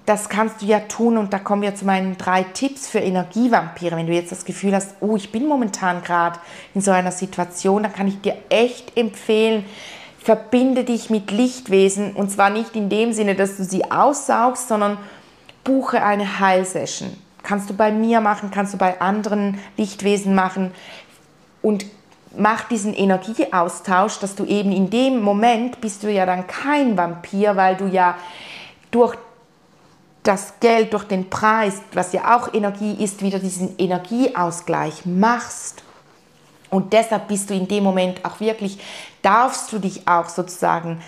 das 0.07 0.29
kannst 0.29 0.61
du 0.61 0.65
ja 0.65 0.79
tun 0.79 1.17
und 1.17 1.33
da 1.33 1.37
kommen 1.37 1.61
wir 1.61 1.75
zu 1.75 1.83
meinen 1.83 2.17
drei 2.17 2.43
Tipps 2.43 2.87
für 2.87 2.99
Energievampire. 2.99 3.97
Wenn 3.97 4.07
du 4.07 4.13
jetzt 4.13 4.31
das 4.31 4.45
Gefühl 4.45 4.73
hast, 4.73 4.95
oh, 5.01 5.17
ich 5.17 5.33
bin 5.33 5.45
momentan 5.45 6.01
gerade 6.01 6.39
in 6.73 6.79
so 6.79 6.91
einer 6.91 7.11
Situation, 7.11 7.83
dann 7.83 7.91
kann 7.91 8.07
ich 8.07 8.21
dir 8.21 8.37
echt 8.47 8.95
empfehlen, 8.95 9.65
verbinde 10.17 10.85
dich 10.85 11.09
mit 11.09 11.31
Lichtwesen 11.31 12.13
und 12.13 12.31
zwar 12.31 12.49
nicht 12.49 12.73
in 12.77 12.87
dem 12.87 13.11
Sinne, 13.11 13.35
dass 13.35 13.57
du 13.57 13.65
sie 13.65 13.91
aussaugst, 13.91 14.69
sondern 14.69 14.97
buche 15.65 16.01
eine 16.01 16.39
Heilsession. 16.39 17.09
Kannst 17.43 17.69
du 17.69 17.73
bei 17.73 17.91
mir 17.91 18.21
machen, 18.21 18.49
kannst 18.49 18.73
du 18.73 18.77
bei 18.77 19.01
anderen 19.01 19.59
Lichtwesen 19.75 20.33
machen 20.33 20.71
und 21.61 21.85
mach 22.37 22.63
diesen 22.69 22.93
Energieaustausch, 22.93 24.19
dass 24.19 24.35
du 24.35 24.45
eben 24.45 24.71
in 24.71 24.89
dem 24.89 25.21
Moment 25.21 25.81
bist 25.81 26.03
du 26.03 26.09
ja 26.09 26.25
dann 26.25 26.47
kein 26.47 26.95
Vampir, 26.95 27.57
weil 27.57 27.75
du 27.75 27.87
ja 27.87 28.15
durch 28.89 29.17
das 30.27 30.59
Geld 30.59 30.91
durch 30.91 31.05
den 31.05 31.29
Preis, 31.29 31.75
was 31.93 32.11
ja 32.11 32.35
auch 32.35 32.53
Energie 32.53 33.01
ist, 33.01 33.21
wieder 33.21 33.39
diesen 33.39 33.77
Energieausgleich 33.77 35.05
machst. 35.05 35.83
Und 36.69 36.91
deshalb 36.91 37.29
bist 37.29 37.49
du 37.49 37.53
in 37.53 37.67
dem 37.67 37.85
Moment 37.85 38.25
auch 38.25 38.41
wirklich, 38.41 38.77
darfst 39.21 39.71
du 39.71 39.79
dich 39.79 40.05
auch 40.05 40.27
sozusagen 40.27 41.01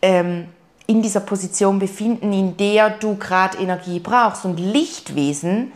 ähm, 0.00 0.48
in 0.86 1.02
dieser 1.02 1.20
Position 1.20 1.78
befinden, 1.78 2.32
in 2.32 2.56
der 2.56 2.90
du 2.90 3.16
gerade 3.16 3.58
Energie 3.58 4.00
brauchst. 4.00 4.46
Und 4.46 4.58
Lichtwesen, 4.58 5.72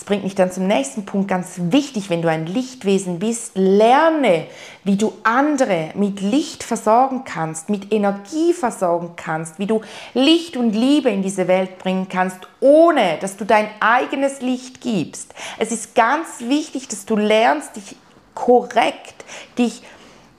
das 0.00 0.06
bringt 0.06 0.24
mich 0.24 0.34
dann 0.34 0.50
zum 0.50 0.66
nächsten 0.66 1.04
Punkt, 1.04 1.28
ganz 1.28 1.56
wichtig, 1.58 2.08
wenn 2.08 2.22
du 2.22 2.30
ein 2.30 2.46
Lichtwesen 2.46 3.18
bist, 3.18 3.52
lerne, 3.54 4.46
wie 4.82 4.96
du 4.96 5.12
andere 5.24 5.90
mit 5.94 6.22
Licht 6.22 6.62
versorgen 6.62 7.24
kannst, 7.26 7.68
mit 7.68 7.92
Energie 7.92 8.54
versorgen 8.54 9.10
kannst, 9.16 9.58
wie 9.58 9.66
du 9.66 9.82
Licht 10.14 10.56
und 10.56 10.72
Liebe 10.72 11.10
in 11.10 11.22
diese 11.22 11.48
Welt 11.48 11.76
bringen 11.76 12.08
kannst, 12.08 12.38
ohne 12.60 13.18
dass 13.20 13.36
du 13.36 13.44
dein 13.44 13.68
eigenes 13.80 14.40
Licht 14.40 14.80
gibst. 14.80 15.34
Es 15.58 15.70
ist 15.70 15.94
ganz 15.94 16.40
wichtig, 16.48 16.88
dass 16.88 17.04
du 17.04 17.16
lernst, 17.16 17.76
dich 17.76 17.94
korrekt, 18.32 19.26
dich 19.58 19.82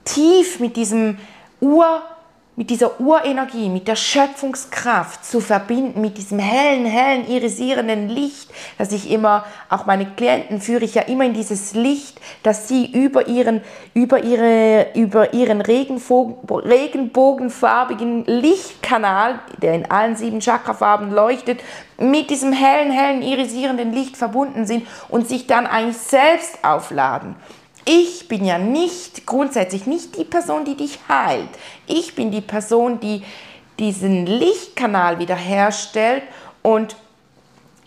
tief 0.04 0.58
mit 0.58 0.74
diesem 0.74 1.18
Ur 1.60 2.02
mit 2.54 2.68
dieser 2.68 3.00
Urenergie, 3.00 3.70
mit 3.70 3.88
der 3.88 3.96
Schöpfungskraft 3.96 5.24
zu 5.24 5.40
verbinden, 5.40 6.02
mit 6.02 6.18
diesem 6.18 6.38
hellen, 6.38 6.84
hellen, 6.84 7.26
irisierenden 7.26 8.10
Licht, 8.10 8.50
dass 8.76 8.92
ich 8.92 9.10
immer, 9.10 9.46
auch 9.70 9.86
meine 9.86 10.04
Klienten 10.04 10.60
führe 10.60 10.84
ich 10.84 10.94
ja 10.94 11.00
immer 11.02 11.24
in 11.24 11.32
dieses 11.32 11.72
Licht, 11.72 12.20
dass 12.42 12.68
sie 12.68 12.84
über 12.84 13.26
ihren, 13.26 13.62
über 13.94 14.22
ihre, 14.22 14.88
über 14.94 15.32
ihren 15.32 15.62
regenbogenfarbigen 15.62 18.26
Lichtkanal, 18.26 19.38
der 19.62 19.72
in 19.72 19.90
allen 19.90 20.16
sieben 20.16 20.40
Chakrafarben 20.40 21.10
leuchtet, 21.10 21.60
mit 21.98 22.28
diesem 22.28 22.52
hellen, 22.52 22.90
hellen, 22.90 23.22
irisierenden 23.22 23.94
Licht 23.94 24.18
verbunden 24.18 24.66
sind 24.66 24.86
und 25.08 25.26
sich 25.26 25.46
dann 25.46 25.66
eigentlich 25.66 25.96
selbst 25.96 26.62
aufladen. 26.62 27.34
Ich 27.84 28.28
bin 28.28 28.44
ja 28.44 28.58
nicht 28.58 29.26
grundsätzlich 29.26 29.86
nicht 29.86 30.16
die 30.16 30.24
Person, 30.24 30.64
die 30.64 30.76
dich 30.76 30.98
heilt. 31.08 31.48
Ich 31.86 32.14
bin 32.14 32.30
die 32.30 32.40
Person, 32.40 33.00
die 33.00 33.22
diesen 33.78 34.26
Lichtkanal 34.26 35.18
wiederherstellt 35.18 36.22
und 36.62 36.96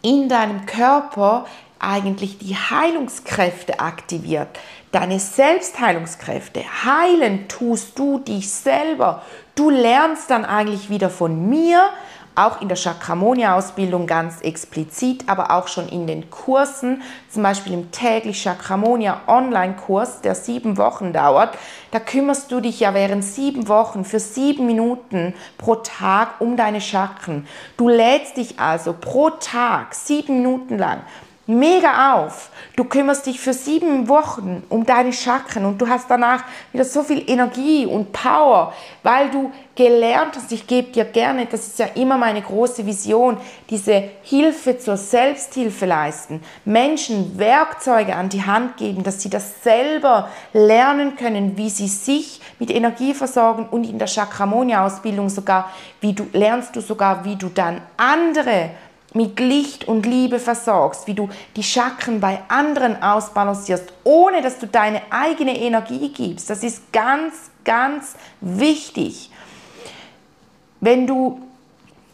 in 0.02 0.28
deinem 0.28 0.66
Körper 0.66 1.46
eigentlich 1.80 2.38
die 2.38 2.56
Heilungskräfte 2.56 3.80
aktiviert. 3.80 4.50
Deine 4.92 5.20
Selbstheilungskräfte. 5.20 6.62
Heilen 6.84 7.48
tust 7.48 7.98
du 7.98 8.20
dich 8.20 8.50
selber. 8.50 9.24
Du 9.56 9.70
lernst 9.70 10.30
dann 10.30 10.46
eigentlich 10.46 10.90
wieder 10.90 11.10
von 11.10 11.50
mir 11.50 11.90
auch 12.36 12.62
in 12.62 12.68
der 12.68 12.78
Chakramonia-Ausbildung 12.78 14.08
ganz 14.08 14.42
explizit, 14.42 15.28
aber 15.28 15.52
auch 15.52 15.68
schon 15.68 15.88
in 15.88 16.08
den 16.08 16.30
Kursen, 16.30 17.02
zum 17.30 17.44
Beispiel 17.44 17.74
im 17.74 17.92
täglich 17.92 18.42
Chakramonia 18.44 19.22
Online-Kurs, 19.28 20.22
der 20.22 20.36
sieben 20.36 20.78
Wochen 20.78 21.14
dauert. 21.14 21.58
Da 21.92 22.00
kümmerst 22.00 22.52
du 22.52 22.60
dich 22.60 22.80
ja 22.80 22.94
während 22.94 23.24
sieben 23.24 23.68
Wochen 23.68 24.06
für 24.06 24.20
sieben 24.20 24.66
Minuten 24.66 25.34
pro 25.58 25.76
Tag 25.76 26.40
um 26.40 26.58
deine 26.58 26.82
Chakren. 26.82 27.48
Du 27.78 27.88
lädst 27.88 28.38
dich 28.38 28.60
also 28.60 28.94
pro 28.94 29.30
Tag 29.30 29.96
sieben 29.96 30.38
Minuten 30.38 30.78
lang 30.78 31.02
mega 31.48 32.16
auf. 32.16 32.50
Du 32.76 32.86
kümmerst 32.86 33.26
dich 33.26 33.40
für 33.40 33.54
sieben 33.54 34.08
Wochen 34.10 34.64
um 34.70 34.86
deine 34.86 35.14
Chakren 35.14 35.66
und 35.66 35.80
du 35.80 35.88
hast 35.88 36.10
danach 36.10 36.44
wieder 36.72 36.86
so 36.86 37.04
viel 37.04 37.30
Energie 37.30 37.86
und 37.86 38.12
Power, 38.12 38.74
weil 39.04 39.30
du 39.30 39.52
gelernt 39.76 40.36
hast. 40.36 40.52
Ich 40.52 40.68
gebe 40.68 40.92
dir 40.92 41.06
gerne, 41.06 41.46
das 41.46 41.68
ist 41.68 41.80
ja 41.80 41.88
immer 41.96 42.18
meine 42.18 42.42
große 42.42 42.86
Vision, 42.86 43.38
diese 43.70 44.10
Hilfe 44.24 44.78
zur 44.78 44.98
Selbsthilfe 44.98 45.86
leisten. 45.86 46.42
Menschen 46.64 47.38
Werkzeuge 47.38 48.16
an 48.16 48.30
die 48.30 48.46
Hand 48.46 48.78
geben, 48.78 49.04
dass 49.04 49.22
sie 49.22 49.30
das 49.30 49.64
selber 49.64 50.30
lernen 50.54 51.16
können, 51.18 51.58
wie 51.58 51.70
sie 51.70 51.88
sich 51.88 52.42
mit 52.58 52.72
Energie 52.72 53.14
versorgen 53.14 53.68
und 53.70 53.84
in 53.84 54.00
der 54.00 54.08
Chakramonia-Ausbildung 54.08 55.30
sogar, 55.30 55.72
wie 56.00 56.14
du 56.14 56.26
lernst 56.32 56.76
du 56.76 56.82
sogar, 56.82 57.26
wie 57.26 57.36
du 57.36 57.50
dann 57.50 57.82
andere 57.98 58.70
mit 59.16 59.40
Licht 59.40 59.88
und 59.88 60.06
Liebe 60.06 60.40
versorgst, 60.40 61.08
wie 61.08 61.14
du 61.14 61.30
die 61.56 61.64
Chakren 61.64 62.20
bei 62.20 62.40
anderen 62.50 63.02
ausbalancierst, 63.02 63.86
ohne 64.04 64.42
dass 64.42 64.60
du 64.60 64.68
deine 64.68 65.02
eigene 65.10 65.58
Energie 65.58 66.10
gibst. 66.10 66.50
Das 66.50 66.64
ist 66.64 66.92
ganz, 66.92 67.34
ganz 67.64 68.16
wichtig. 68.42 69.32
Wenn 70.86 71.08
du 71.08 71.40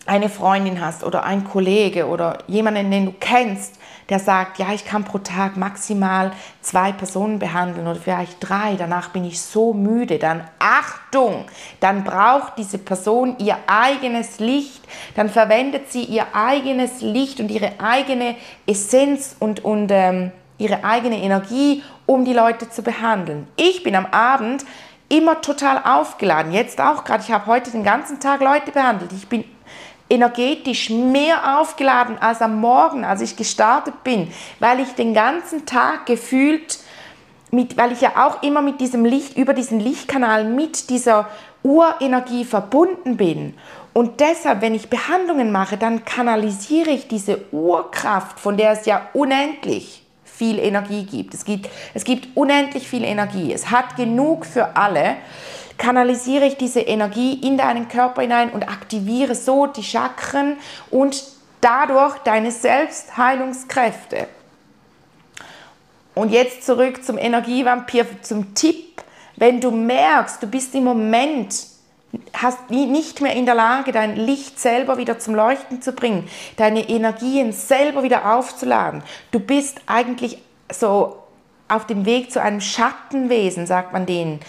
eine 0.05 0.29
Freundin 0.29 0.79
hast 0.79 1.03
oder 1.03 1.25
ein 1.25 1.43
Kollege 1.43 2.07
oder 2.07 2.37
jemanden, 2.47 2.89
den 2.89 3.07
du 3.07 3.13
kennst, 3.19 3.75
der 4.07 4.17
sagt, 4.17 4.59
ja, 4.59 4.71
ich 4.71 4.85
kann 4.85 5.03
pro 5.03 5.17
Tag 5.17 5.57
maximal 5.57 6.31
zwei 6.61 6.93
Personen 6.93 7.37
behandeln 7.37 7.85
oder 7.85 7.99
vielleicht 7.99 8.37
drei, 8.39 8.75
danach 8.77 9.09
bin 9.09 9.25
ich 9.25 9.41
so 9.41 9.73
müde, 9.73 10.19
dann 10.19 10.45
Achtung, 10.59 11.43
dann 11.81 12.05
braucht 12.05 12.57
diese 12.57 12.77
Person 12.77 13.35
ihr 13.39 13.57
eigenes 13.67 14.39
Licht, 14.39 14.81
dann 15.17 15.27
verwendet 15.27 15.91
sie 15.91 16.05
ihr 16.05 16.27
eigenes 16.33 17.01
Licht 17.01 17.41
und 17.41 17.51
ihre 17.51 17.73
eigene 17.77 18.37
Essenz 18.65 19.35
und, 19.37 19.65
und 19.65 19.91
ähm, 19.91 20.31
ihre 20.57 20.85
eigene 20.85 21.17
Energie, 21.17 21.83
um 22.05 22.23
die 22.23 22.33
Leute 22.33 22.69
zu 22.69 22.83
behandeln. 22.83 23.49
Ich 23.57 23.83
bin 23.83 23.97
am 23.97 24.05
Abend 24.05 24.63
immer 25.11 25.41
total 25.41 25.81
aufgeladen, 25.83 26.53
jetzt 26.53 26.79
auch 26.79 27.03
gerade, 27.03 27.23
ich 27.23 27.31
habe 27.31 27.45
heute 27.45 27.69
den 27.69 27.83
ganzen 27.83 28.19
Tag 28.19 28.41
Leute 28.41 28.71
behandelt, 28.71 29.11
ich 29.11 29.27
bin 29.27 29.43
energetisch 30.09 30.89
mehr 30.89 31.59
aufgeladen 31.59 32.17
als 32.19 32.41
am 32.41 32.59
Morgen, 32.59 33.03
als 33.03 33.21
ich 33.21 33.35
gestartet 33.35 34.03
bin, 34.03 34.31
weil 34.59 34.79
ich 34.79 34.89
den 34.95 35.13
ganzen 35.13 35.65
Tag 35.65 36.05
gefühlt, 36.05 36.79
mit, 37.51 37.77
weil 37.77 37.91
ich 37.91 38.01
ja 38.01 38.25
auch 38.25 38.41
immer 38.41 38.61
mit 38.61 38.79
diesem 38.79 39.03
Licht, 39.03 39.37
über 39.37 39.53
diesen 39.53 39.79
Lichtkanal 39.81 40.45
mit 40.45 40.89
dieser 40.89 41.27
Urenergie 41.63 42.45
verbunden 42.45 43.17
bin. 43.17 43.55
Und 43.93 44.21
deshalb, 44.21 44.61
wenn 44.61 44.73
ich 44.73 44.89
Behandlungen 44.89 45.51
mache, 45.51 45.77
dann 45.77 46.05
kanalisiere 46.05 46.91
ich 46.91 47.09
diese 47.09 47.51
Urkraft, 47.51 48.39
von 48.39 48.55
der 48.55 48.71
es 48.71 48.85
ja 48.85 49.09
unendlich 49.13 50.00
viel 50.41 50.57
Energie 50.57 51.03
gibt. 51.03 51.35
Es 51.35 51.45
gibt, 51.45 51.69
es 51.93 52.03
gibt 52.03 52.35
unendlich 52.35 52.87
viel 52.87 53.03
Energie. 53.03 53.53
Es 53.53 53.69
hat 53.69 53.95
genug 53.95 54.43
für 54.43 54.75
alle 54.75 55.17
kanalisiere 55.77 56.45
ich 56.45 56.57
diese 56.57 56.79
Energie 56.79 57.33
in 57.33 57.57
deinen 57.57 57.87
Körper 57.87 58.21
hinein 58.21 58.49
und 58.51 58.67
aktiviere 58.67 59.35
so 59.35 59.67
die 59.67 59.83
Chakren 59.83 60.57
und 60.89 61.23
dadurch 61.59 62.17
deine 62.19 62.51
Selbstheilungskräfte. 62.51 64.27
Und 66.15 66.31
jetzt 66.31 66.65
zurück 66.65 67.03
zum 67.03 67.19
Energievampir, 67.19 68.05
zum 68.23 68.55
Tipp. 68.55 69.03
Wenn 69.35 69.61
du 69.61 69.69
merkst, 69.69 70.41
du 70.41 70.47
bist 70.47 70.73
im 70.73 70.85
Moment 70.85 71.55
hast 72.33 72.69
nicht 72.69 73.21
mehr 73.21 73.35
in 73.35 73.45
der 73.45 73.55
Lage, 73.55 73.91
dein 73.91 74.15
Licht 74.15 74.59
selber 74.59 74.97
wieder 74.97 75.19
zum 75.19 75.35
Leuchten 75.35 75.81
zu 75.81 75.93
bringen, 75.93 76.27
deine 76.57 76.89
Energien 76.89 77.53
selber 77.53 78.03
wieder 78.03 78.33
aufzuladen. 78.35 79.03
Du 79.31 79.39
bist 79.39 79.81
eigentlich 79.85 80.39
so 80.71 81.17
auf 81.67 81.87
dem 81.87 82.05
Weg 82.05 82.31
zu 82.31 82.41
einem 82.41 82.59
Schattenwesen, 82.61 83.65
sagt 83.65 83.93
man 83.93 84.05
denen 84.05 84.41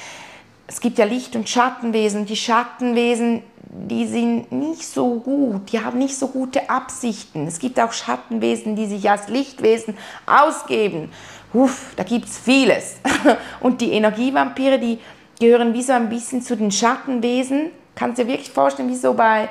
es 0.73 0.81
gibt 0.81 0.99
ja 0.99 1.04
Licht- 1.04 1.37
und 1.37 1.49
Schattenwesen. 1.49 2.25
Die 2.25 2.37
Schattenwesen, 2.37 3.42
die 3.69 4.07
sind 4.07 4.50
nicht 4.52 4.85
so 4.85 5.21
gut, 5.21 5.71
die 5.71 5.81
haben 5.81 5.99
nicht 5.99 6.16
so 6.16 6.28
gute 6.28 6.71
Absichten. 6.71 7.47
Es 7.47 7.59
gibt 7.59 7.78
auch 7.78 7.92
Schattenwesen, 7.92 8.75
die 8.75 8.87
sich 8.87 9.09
als 9.11 9.28
Lichtwesen 9.28 9.97
ausgeben. 10.25 11.12
Uff, 11.52 11.92
da 11.97 12.04
gibt 12.04 12.26
es 12.26 12.38
vieles. 12.38 12.97
Und 13.61 13.83
die 13.83 13.92
Energievampire, 13.92 14.78
die 14.78 14.99
gehören 15.42 15.75
wie 15.75 15.82
so 15.82 15.92
ein 15.92 16.08
bisschen 16.08 16.40
zu 16.40 16.56
den 16.56 16.70
Schattenwesen. 16.70 17.72
Kannst 17.96 18.18
du 18.18 18.25
dir 18.25 18.30
wirklich 18.30 18.50
vorstellen, 18.50 18.88
wie 18.88 18.96
so 18.96 19.12
bei, 19.12 19.49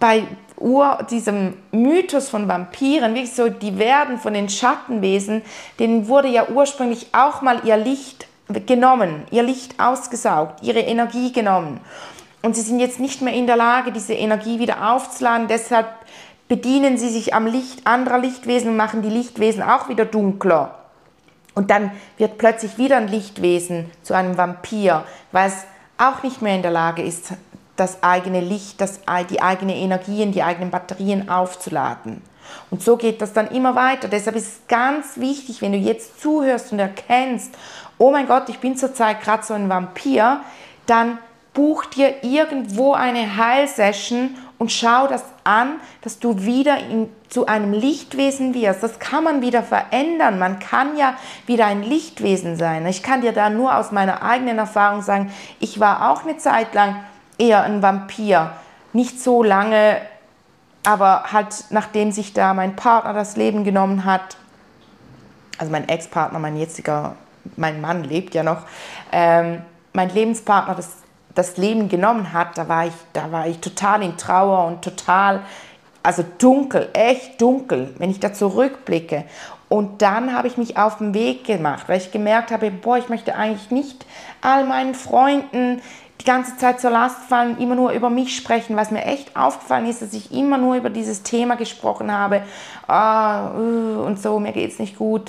bei 0.00 0.24
Ur, 0.56 1.06
diesem 1.10 1.58
Mythos 1.72 2.30
von 2.30 2.48
Vampiren, 2.48 3.14
wirklich 3.14 3.34
so, 3.34 3.50
die 3.50 3.78
werden 3.78 4.18
von 4.18 4.32
den 4.32 4.48
Schattenwesen, 4.48 5.42
denen 5.78 6.08
wurde 6.08 6.28
ja 6.28 6.48
ursprünglich 6.48 7.08
auch 7.12 7.42
mal 7.42 7.60
ihr 7.64 7.76
Licht 7.76 8.26
genommen, 8.66 9.24
ihr 9.30 9.42
Licht 9.42 9.78
ausgesaugt, 9.78 10.62
ihre 10.62 10.80
Energie 10.80 11.32
genommen. 11.32 11.80
Und 12.40 12.56
sie 12.56 12.62
sind 12.62 12.80
jetzt 12.80 12.98
nicht 12.98 13.20
mehr 13.20 13.34
in 13.34 13.46
der 13.46 13.56
Lage, 13.56 13.92
diese 13.92 14.14
Energie 14.14 14.58
wieder 14.58 14.90
aufzuladen. 14.90 15.48
Deshalb 15.48 15.86
bedienen 16.48 16.96
sie 16.96 17.10
sich 17.10 17.34
am 17.34 17.46
Licht 17.46 17.86
anderer 17.86 18.18
Lichtwesen 18.18 18.70
und 18.70 18.76
machen 18.76 19.02
die 19.02 19.10
Lichtwesen 19.10 19.62
auch 19.62 19.90
wieder 19.90 20.06
dunkler. 20.06 20.83
Und 21.54 21.70
dann 21.70 21.92
wird 22.18 22.38
plötzlich 22.38 22.78
wieder 22.78 22.96
ein 22.96 23.08
Lichtwesen 23.08 23.90
zu 24.02 24.14
einem 24.14 24.36
Vampir, 24.36 25.04
weil 25.32 25.48
es 25.48 25.64
auch 25.98 26.22
nicht 26.22 26.42
mehr 26.42 26.56
in 26.56 26.62
der 26.62 26.72
Lage 26.72 27.02
ist, 27.02 27.32
das 27.76 28.02
eigene 28.02 28.40
Licht, 28.40 28.80
das, 28.80 29.00
die 29.30 29.42
eigene 29.42 29.76
Energien, 29.76 30.32
die 30.32 30.42
eigenen 30.42 30.70
Batterien 30.70 31.28
aufzuladen. 31.28 32.22
Und 32.70 32.82
so 32.82 32.96
geht 32.96 33.20
das 33.20 33.32
dann 33.32 33.48
immer 33.48 33.74
weiter. 33.74 34.08
Deshalb 34.08 34.36
ist 34.36 34.46
es 34.46 34.60
ganz 34.68 35.16
wichtig, 35.16 35.62
wenn 35.62 35.72
du 35.72 35.78
jetzt 35.78 36.20
zuhörst 36.20 36.72
und 36.72 36.78
erkennst, 36.78 37.54
oh 37.98 38.10
mein 38.10 38.26
Gott, 38.26 38.48
ich 38.48 38.58
bin 38.58 38.76
zurzeit 38.76 39.22
gerade 39.22 39.44
so 39.44 39.54
ein 39.54 39.68
Vampir, 39.68 40.40
dann 40.86 41.18
buch 41.52 41.84
dir 41.86 42.22
irgendwo 42.22 42.92
eine 42.92 43.36
Heilsession 43.36 44.36
und 44.58 44.70
schau 44.70 45.06
das 45.06 45.24
an, 45.42 45.80
dass 46.02 46.18
du 46.18 46.44
wieder 46.44 46.78
in, 46.78 47.08
zu 47.28 47.46
einem 47.46 47.72
Lichtwesen 47.72 48.54
wirst. 48.54 48.82
Das 48.82 48.98
kann 48.98 49.24
man 49.24 49.42
wieder 49.42 49.62
verändern. 49.62 50.38
Man 50.38 50.58
kann 50.58 50.96
ja 50.96 51.14
wieder 51.46 51.66
ein 51.66 51.82
Lichtwesen 51.82 52.56
sein. 52.56 52.86
Ich 52.86 53.02
kann 53.02 53.20
dir 53.20 53.32
da 53.32 53.50
nur 53.50 53.76
aus 53.76 53.92
meiner 53.92 54.22
eigenen 54.22 54.58
Erfahrung 54.58 55.02
sagen, 55.02 55.32
ich 55.60 55.80
war 55.80 56.10
auch 56.10 56.24
eine 56.24 56.36
Zeit 56.38 56.72
lang 56.74 56.96
eher 57.36 57.62
ein 57.62 57.82
Vampir. 57.82 58.52
Nicht 58.92 59.20
so 59.20 59.42
lange, 59.42 60.00
aber 60.84 61.24
halt 61.32 61.64
nachdem 61.70 62.12
sich 62.12 62.32
da 62.32 62.54
mein 62.54 62.76
Partner 62.76 63.12
das 63.12 63.36
Leben 63.36 63.64
genommen 63.64 64.04
hat, 64.04 64.36
also 65.58 65.70
mein 65.72 65.88
Ex-Partner, 65.88 66.38
mein 66.38 66.56
jetziger 66.56 67.16
mein 67.56 67.80
Mann 67.80 68.04
lebt 68.04 68.34
ja 68.34 68.42
noch, 68.42 68.62
ähm, 69.12 69.62
mein 69.92 70.10
Lebenspartner 70.10 70.74
das, 70.74 70.90
das 71.34 71.56
Leben 71.56 71.88
genommen 71.88 72.32
hat, 72.32 72.56
da 72.56 72.68
war, 72.68 72.86
ich, 72.86 72.92
da 73.12 73.32
war 73.32 73.46
ich 73.46 73.58
total 73.58 74.02
in 74.02 74.16
Trauer 74.16 74.66
und 74.66 74.82
total, 74.82 75.40
also 76.02 76.24
dunkel, 76.38 76.88
echt 76.92 77.40
dunkel, 77.40 77.94
wenn 77.98 78.10
ich 78.10 78.20
da 78.20 78.32
zurückblicke. 78.32 79.24
Und 79.68 80.02
dann 80.02 80.34
habe 80.34 80.46
ich 80.46 80.56
mich 80.56 80.76
auf 80.76 80.98
den 80.98 81.14
Weg 81.14 81.44
gemacht, 81.44 81.84
weil 81.88 81.98
ich 81.98 82.12
gemerkt 82.12 82.52
habe, 82.52 82.70
boah, 82.70 82.98
ich 82.98 83.08
möchte 83.08 83.34
eigentlich 83.34 83.70
nicht 83.70 84.06
all 84.40 84.64
meinen 84.64 84.94
Freunden 84.94 85.80
die 86.20 86.24
ganze 86.24 86.56
Zeit 86.56 86.80
zur 86.80 86.90
Last 86.90 87.24
fallen, 87.28 87.58
immer 87.58 87.74
nur 87.74 87.90
über 87.90 88.08
mich 88.08 88.36
sprechen, 88.36 88.76
was 88.76 88.90
mir 88.90 89.04
echt 89.04 89.36
aufgefallen 89.36 89.86
ist, 89.86 90.00
dass 90.00 90.12
ich 90.12 90.32
immer 90.32 90.58
nur 90.58 90.76
über 90.76 90.90
dieses 90.90 91.22
Thema 91.22 91.56
gesprochen 91.56 92.12
habe, 92.12 92.42
ah, 92.86 93.50
uh, 93.50 94.04
und 94.04 94.20
so, 94.20 94.38
mir 94.38 94.52
geht 94.52 94.70
es 94.70 94.78
nicht 94.78 94.96
gut. 94.96 95.28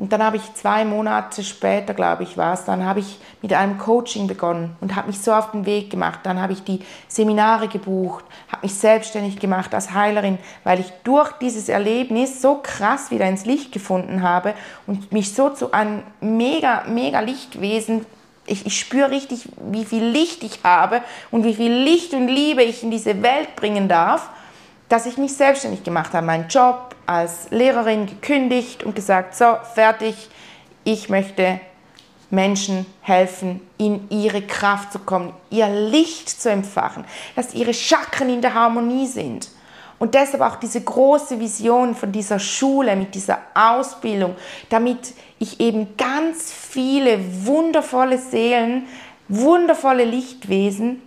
Und 0.00 0.14
dann 0.14 0.22
habe 0.22 0.38
ich 0.38 0.54
zwei 0.54 0.86
Monate 0.86 1.44
später, 1.44 1.92
glaube 1.92 2.22
ich, 2.22 2.38
war 2.38 2.54
es, 2.54 2.64
dann 2.64 2.86
habe 2.86 3.00
ich 3.00 3.18
mit 3.42 3.52
einem 3.52 3.76
Coaching 3.76 4.28
begonnen 4.28 4.74
und 4.80 4.96
habe 4.96 5.08
mich 5.08 5.20
so 5.20 5.30
auf 5.30 5.50
den 5.50 5.66
Weg 5.66 5.90
gemacht. 5.90 6.20
Dann 6.22 6.40
habe 6.40 6.54
ich 6.54 6.64
die 6.64 6.80
Seminare 7.06 7.68
gebucht, 7.68 8.24
habe 8.50 8.62
mich 8.62 8.74
selbstständig 8.74 9.38
gemacht 9.38 9.74
als 9.74 9.92
Heilerin, 9.92 10.38
weil 10.64 10.80
ich 10.80 10.90
durch 11.04 11.32
dieses 11.32 11.68
Erlebnis 11.68 12.40
so 12.40 12.60
krass 12.62 13.10
wieder 13.10 13.28
ins 13.28 13.44
Licht 13.44 13.72
gefunden 13.72 14.22
habe 14.22 14.54
und 14.86 15.12
mich 15.12 15.34
so 15.34 15.50
zu 15.50 15.72
einem 15.72 16.02
mega, 16.22 16.84
mega 16.88 17.20
Lichtwesen 17.20 18.06
ich, 18.46 18.66
ich 18.66 18.80
spüre 18.80 19.10
richtig, 19.10 19.48
wie 19.70 19.84
viel 19.84 20.02
Licht 20.02 20.42
ich 20.42 20.60
habe 20.64 21.02
und 21.30 21.44
wie 21.44 21.54
viel 21.54 21.72
Licht 21.72 22.14
und 22.14 22.26
Liebe 22.26 22.62
ich 22.62 22.82
in 22.82 22.90
diese 22.90 23.22
Welt 23.22 23.54
bringen 23.54 23.86
darf, 23.86 24.30
dass 24.90 25.06
ich 25.06 25.16
mich 25.16 25.32
selbstständig 25.34 25.84
gemacht 25.84 26.12
habe, 26.12 26.26
meinen 26.26 26.48
Job 26.48 26.96
als 27.06 27.48
Lehrerin 27.50 28.06
gekündigt 28.06 28.82
und 28.82 28.94
gesagt, 28.94 29.36
so, 29.36 29.56
fertig, 29.74 30.28
ich 30.84 31.08
möchte 31.08 31.60
Menschen 32.28 32.84
helfen, 33.00 33.60
in 33.78 34.10
ihre 34.10 34.42
Kraft 34.42 34.92
zu 34.92 34.98
kommen, 34.98 35.32
ihr 35.48 35.68
Licht 35.68 36.28
zu 36.28 36.50
empfachen, 36.50 37.04
dass 37.36 37.54
ihre 37.54 37.72
Chakren 37.72 38.28
in 38.28 38.42
der 38.42 38.54
Harmonie 38.54 39.06
sind. 39.06 39.48
Und 40.00 40.14
deshalb 40.14 40.42
auch 40.42 40.56
diese 40.56 40.80
große 40.80 41.38
Vision 41.38 41.94
von 41.94 42.10
dieser 42.10 42.40
Schule, 42.40 42.96
mit 42.96 43.14
dieser 43.14 43.38
Ausbildung, 43.54 44.34
damit 44.70 45.14
ich 45.38 45.60
eben 45.60 45.96
ganz 45.96 46.52
viele 46.52 47.46
wundervolle 47.46 48.18
Seelen, 48.18 48.86
wundervolle 49.28 50.04
Lichtwesen 50.04 51.00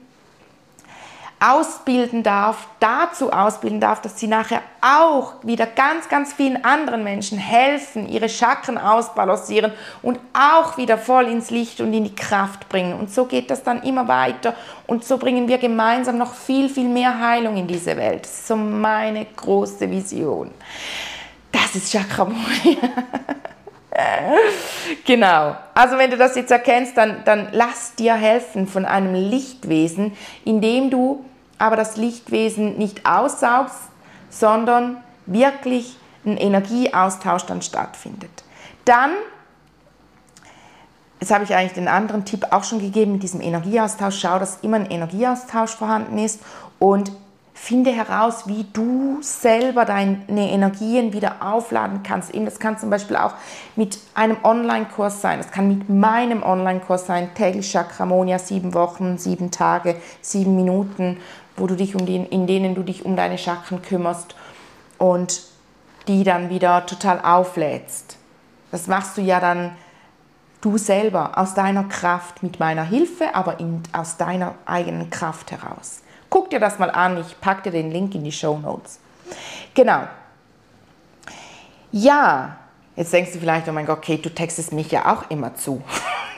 ausbilden 1.43 2.23
darf, 2.23 2.67
dazu 2.79 3.33
ausbilden 3.33 3.81
darf, 3.81 4.01
dass 4.01 4.17
sie 4.17 4.27
nachher 4.27 4.61
auch 4.81 5.33
wieder 5.43 5.65
ganz, 5.65 6.07
ganz 6.07 6.31
vielen 6.31 6.63
anderen 6.63 7.03
Menschen 7.03 7.37
helfen, 7.37 8.07
ihre 8.07 8.29
Chakren 8.29 8.77
ausbalancieren 8.77 9.73
und 10.01 10.19
auch 10.31 10.77
wieder 10.77 10.97
voll 10.97 11.27
ins 11.27 11.49
Licht 11.49 11.81
und 11.81 11.93
in 11.93 12.05
die 12.05 12.15
Kraft 12.15 12.69
bringen. 12.69 12.97
Und 12.97 13.11
so 13.11 13.25
geht 13.25 13.51
das 13.51 13.61
dann 13.61 13.83
immer 13.83 14.07
weiter 14.07 14.55
und 14.87 15.03
so 15.03 15.17
bringen 15.17 15.49
wir 15.49 15.57
gemeinsam 15.57 16.17
noch 16.17 16.33
viel, 16.33 16.69
viel 16.69 16.87
mehr 16.87 17.19
Heilung 17.19 17.57
in 17.57 17.67
diese 17.67 17.97
Welt. 17.97 18.23
Das 18.23 18.31
ist 18.31 18.47
so 18.47 18.55
meine 18.55 19.25
große 19.25 19.89
Vision. 19.91 20.49
Das 21.51 21.75
ist 21.75 21.91
Chakramoni. 21.91 22.77
genau. 25.05 25.57
Also 25.73 25.97
wenn 25.97 26.09
du 26.09 26.15
das 26.15 26.35
jetzt 26.37 26.51
erkennst, 26.51 26.95
dann, 26.95 27.23
dann 27.25 27.49
lass 27.51 27.95
dir 27.95 28.13
helfen 28.13 28.65
von 28.65 28.85
einem 28.85 29.13
Lichtwesen, 29.13 30.15
indem 30.45 30.89
du 30.89 31.25
aber 31.63 31.77
das 31.77 31.95
Lichtwesen 31.95 32.77
nicht 32.77 33.05
aussaugst, 33.05 33.77
sondern 34.29 34.97
wirklich 35.25 35.97
ein 36.25 36.35
Energieaustausch 36.35 37.45
dann 37.45 37.61
stattfindet. 37.61 38.43
Dann, 38.83 39.11
jetzt 41.21 41.33
habe 41.33 41.45
ich 41.45 41.55
eigentlich 41.55 41.71
den 41.71 41.87
anderen 41.87 42.25
Tipp 42.25 42.47
auch 42.51 42.65
schon 42.65 42.79
gegeben 42.79 43.13
mit 43.13 43.23
diesem 43.23 43.39
Energieaustausch, 43.39 44.19
schau, 44.19 44.39
dass 44.39 44.57
immer 44.61 44.75
ein 44.75 44.91
Energieaustausch 44.91 45.71
vorhanden 45.71 46.17
ist 46.17 46.41
und 46.79 47.13
finde 47.53 47.91
heraus, 47.91 48.47
wie 48.47 48.65
du 48.73 49.19
selber 49.21 49.85
deine 49.85 50.51
Energien 50.51 51.13
wieder 51.13 51.35
aufladen 51.39 52.01
kannst. 52.03 52.33
Eben, 52.33 52.43
das 52.43 52.59
kann 52.59 52.77
zum 52.77 52.89
Beispiel 52.89 53.15
auch 53.15 53.35
mit 53.77 53.99
einem 54.15 54.35
Online-Kurs 54.43 55.21
sein. 55.21 55.37
Das 55.37 55.49
kann 55.49 55.69
mit 55.69 55.87
meinem 55.87 56.43
Online-Kurs 56.43 57.05
sein, 57.05 57.33
täglich 57.35 57.71
Chakramonia, 57.71 58.37
sieben 58.37 58.73
Wochen, 58.73 59.17
sieben 59.17 59.49
Tage, 59.49 59.95
sieben 60.21 60.57
Minuten, 60.57 61.17
wo 61.55 61.67
du 61.67 61.75
dich 61.75 61.95
um 61.95 62.05
den, 62.05 62.25
in 62.25 62.47
denen 62.47 62.75
du 62.75 62.83
dich 62.83 63.05
um 63.05 63.15
deine 63.15 63.37
Chakren 63.37 63.81
kümmerst 63.81 64.35
und 64.97 65.41
die 66.07 66.23
dann 66.23 66.49
wieder 66.49 66.85
total 66.85 67.21
auflädst. 67.21 68.17
Das 68.71 68.87
machst 68.87 69.17
du 69.17 69.21
ja 69.21 69.39
dann 69.39 69.75
du 70.61 70.77
selber 70.77 71.37
aus 71.37 71.53
deiner 71.53 71.83
Kraft 71.83 72.41
mit 72.41 72.59
meiner 72.59 72.83
Hilfe, 72.83 73.35
aber 73.35 73.59
in, 73.59 73.83
aus 73.91 74.17
deiner 74.17 74.55
eigenen 74.65 75.09
Kraft 75.09 75.51
heraus. 75.51 76.01
Guck 76.29 76.49
dir 76.49 76.59
das 76.59 76.79
mal 76.79 76.89
an, 76.89 77.19
ich 77.19 77.39
packe 77.41 77.63
dir 77.63 77.71
den 77.71 77.91
Link 77.91 78.15
in 78.15 78.23
die 78.23 78.31
Show 78.31 78.57
Notes. 78.57 78.99
Genau. 79.73 80.07
Ja, 81.91 82.57
jetzt 82.95 83.13
denkst 83.13 83.33
du 83.33 83.39
vielleicht, 83.39 83.67
oh 83.67 83.71
mein 83.71 83.85
Gott, 83.85 84.01
Kate, 84.01 84.21
du 84.21 84.29
textest 84.29 84.71
mich 84.73 84.89
ja 84.89 85.13
auch 85.13 85.29
immer 85.29 85.53
zu. 85.55 85.83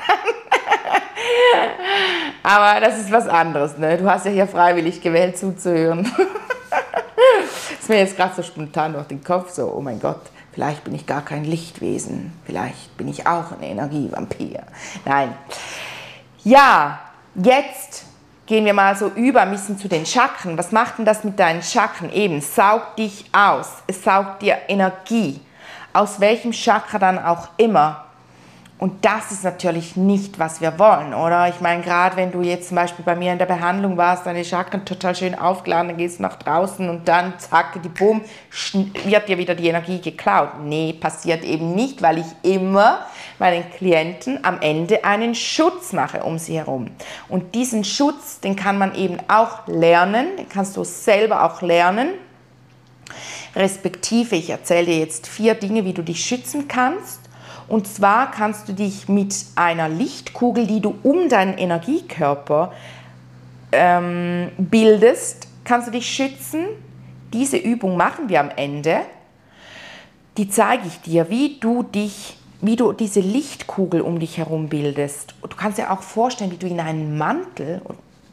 aber 2.44 2.80
das 2.82 3.00
ist 3.00 3.12
was 3.12 3.28
anderes, 3.28 3.78
ne? 3.78 3.98
Du 3.98 4.10
hast 4.10 4.26
ja 4.26 4.32
hier 4.32 4.48
freiwillig 4.48 5.02
gewählt 5.02 5.38
zuzuhören. 5.38 6.12
ist 7.80 7.90
mir 7.90 8.00
jetzt 8.00 8.18
gerade 8.18 8.36
so 8.36 8.44
spontan 8.44 8.94
durch 8.94 9.08
den 9.08 9.24
Kopf, 9.24 9.52
so, 9.52 9.72
oh 9.72 9.82
mein 9.82 10.00
Gott, 10.00 10.22
vielleicht 10.52 10.84
bin 10.84 10.96
ich 10.96 11.06
gar 11.06 11.24
kein 11.24 11.44
Lichtwesen, 11.44 12.34
vielleicht 12.46 12.98
bin 12.98 13.08
ich 13.08 13.28
auch 13.28 13.52
ein 13.52 13.62
Energievampir. 13.62 14.64
Nein. 15.06 15.36
Ja, 16.44 17.00
jetzt 17.36 18.06
gehen 18.46 18.66
wir 18.66 18.74
mal 18.74 18.96
so 18.96 19.08
über 19.10 19.42
ein 19.42 19.52
bisschen 19.52 19.78
zu 19.78 19.88
den 19.88 20.06
Chakren. 20.06 20.58
Was 20.58 20.72
macht 20.72 20.98
denn 20.98 21.06
das 21.06 21.24
mit 21.24 21.40
deinen 21.40 21.62
Chakren? 21.62 22.12
Eben, 22.12 22.42
saugt 22.42 23.00
dich 23.00 23.26
aus, 23.32 23.68
es 23.88 24.04
saugt 24.04 24.42
dir 24.42 24.58
Energie, 24.68 25.42
aus 25.94 26.20
welchem 26.20 26.52
Chakra 26.52 27.00
dann 27.00 27.24
auch 27.24 27.50
immer. 27.58 28.05
Und 28.78 29.06
das 29.06 29.32
ist 29.32 29.46
natürlich 29.46 29.96
nicht, 29.96 30.38
was 30.38 30.60
wir 30.60 30.78
wollen, 30.78 31.14
oder? 31.14 31.48
Ich 31.48 31.62
meine, 31.62 31.82
gerade 31.82 32.18
wenn 32.18 32.34
du 32.34 32.42
jetzt 32.42 32.68
zum 32.68 32.76
Beispiel 32.76 33.06
bei 33.06 33.16
mir 33.16 33.32
in 33.32 33.38
der 33.38 33.46
Behandlung 33.46 33.96
warst, 33.96 34.26
deine 34.26 34.44
Chakren 34.44 34.84
total 34.84 35.16
schön 35.16 35.34
aufgeladen, 35.34 35.88
dann 35.90 35.98
gehst 35.98 36.20
du 36.20 36.24
nach 36.24 36.36
draußen 36.36 36.90
und 36.90 37.08
dann 37.08 37.40
zack, 37.40 37.82
die 37.82 37.88
Boom, 37.88 38.22
wird 39.06 39.30
dir 39.30 39.38
wieder 39.38 39.56
die 39.56 39.70
Energie 39.70 40.02
geklaut. 40.02 40.60
Nee, 40.62 40.92
passiert 40.92 41.46
eben 41.46 41.74
nicht, 41.74 42.02
weil 42.02 42.18
ich 42.18 42.26
immer 42.44 43.06
meinen 43.40 43.64
Klienten 43.72 44.44
am 44.44 44.60
Ende 44.60 45.06
einen 45.06 45.36
Schutz 45.36 45.94
mache 45.94 46.24
um 46.24 46.38
sie 46.38 46.58
herum. 46.58 46.92
Und 47.30 47.56
diesen 47.56 47.86
Schutz, 47.86 48.42
den 48.42 48.58
kann 48.58 48.78
man 48.78 48.94
eben 48.94 49.20
auch 49.30 49.68
lernen, 49.68 50.36
den 50.38 50.50
kannst 50.50 50.76
du 50.76 50.84
selber 50.84 51.46
auch 51.46 51.62
lernen. 51.62 52.10
Respektive, 53.56 54.36
ich 54.36 54.50
erzähle 54.50 54.88
dir 54.88 55.00
jetzt 55.00 55.28
vier 55.28 55.54
Dinge, 55.54 55.86
wie 55.86 55.94
du 55.94 56.02
dich 56.02 56.26
schützen 56.26 56.68
kannst 56.68 57.25
und 57.68 57.88
zwar 57.88 58.32
kannst 58.32 58.68
du 58.70 58.74
dich 58.74 59.10
mit 59.10 59.36
einer 59.56 59.90
Lichtkugel, 59.90 60.68
die 60.68 60.82
du 60.82 60.96
um 61.04 61.30
deinen 61.30 61.58
Energiekörper 61.58 62.72
ähm, 63.72 64.52
bildest, 64.58 65.48
kannst 65.64 65.88
du 65.88 65.92
dich 65.92 66.10
schützen. 66.10 66.66
Diese 67.34 67.58
Übung 67.58 67.98
machen 67.98 68.30
wir 68.30 68.40
am 68.40 68.52
Ende. 68.56 69.00
Die 70.38 70.50
zeige 70.50 70.88
ich 70.88 71.02
dir, 71.02 71.30
wie 71.30 71.58
du 71.60 71.84
dich, 71.84 72.38
wie 72.62 72.76
du 72.76 72.94
diese 72.94 73.20
Lichtkugel 73.20 74.02
um 74.02 74.20
dich 74.20 74.38
herum 74.38 74.70
bildest. 74.70 75.34
Du 75.42 75.56
kannst 75.56 75.78
dir 75.78 75.92
auch 75.92 76.02
vorstellen, 76.02 76.52
wie 76.52 76.58
du 76.58 76.68
in 76.68 76.80
einen 76.80 77.18
Mantel, 77.18 77.82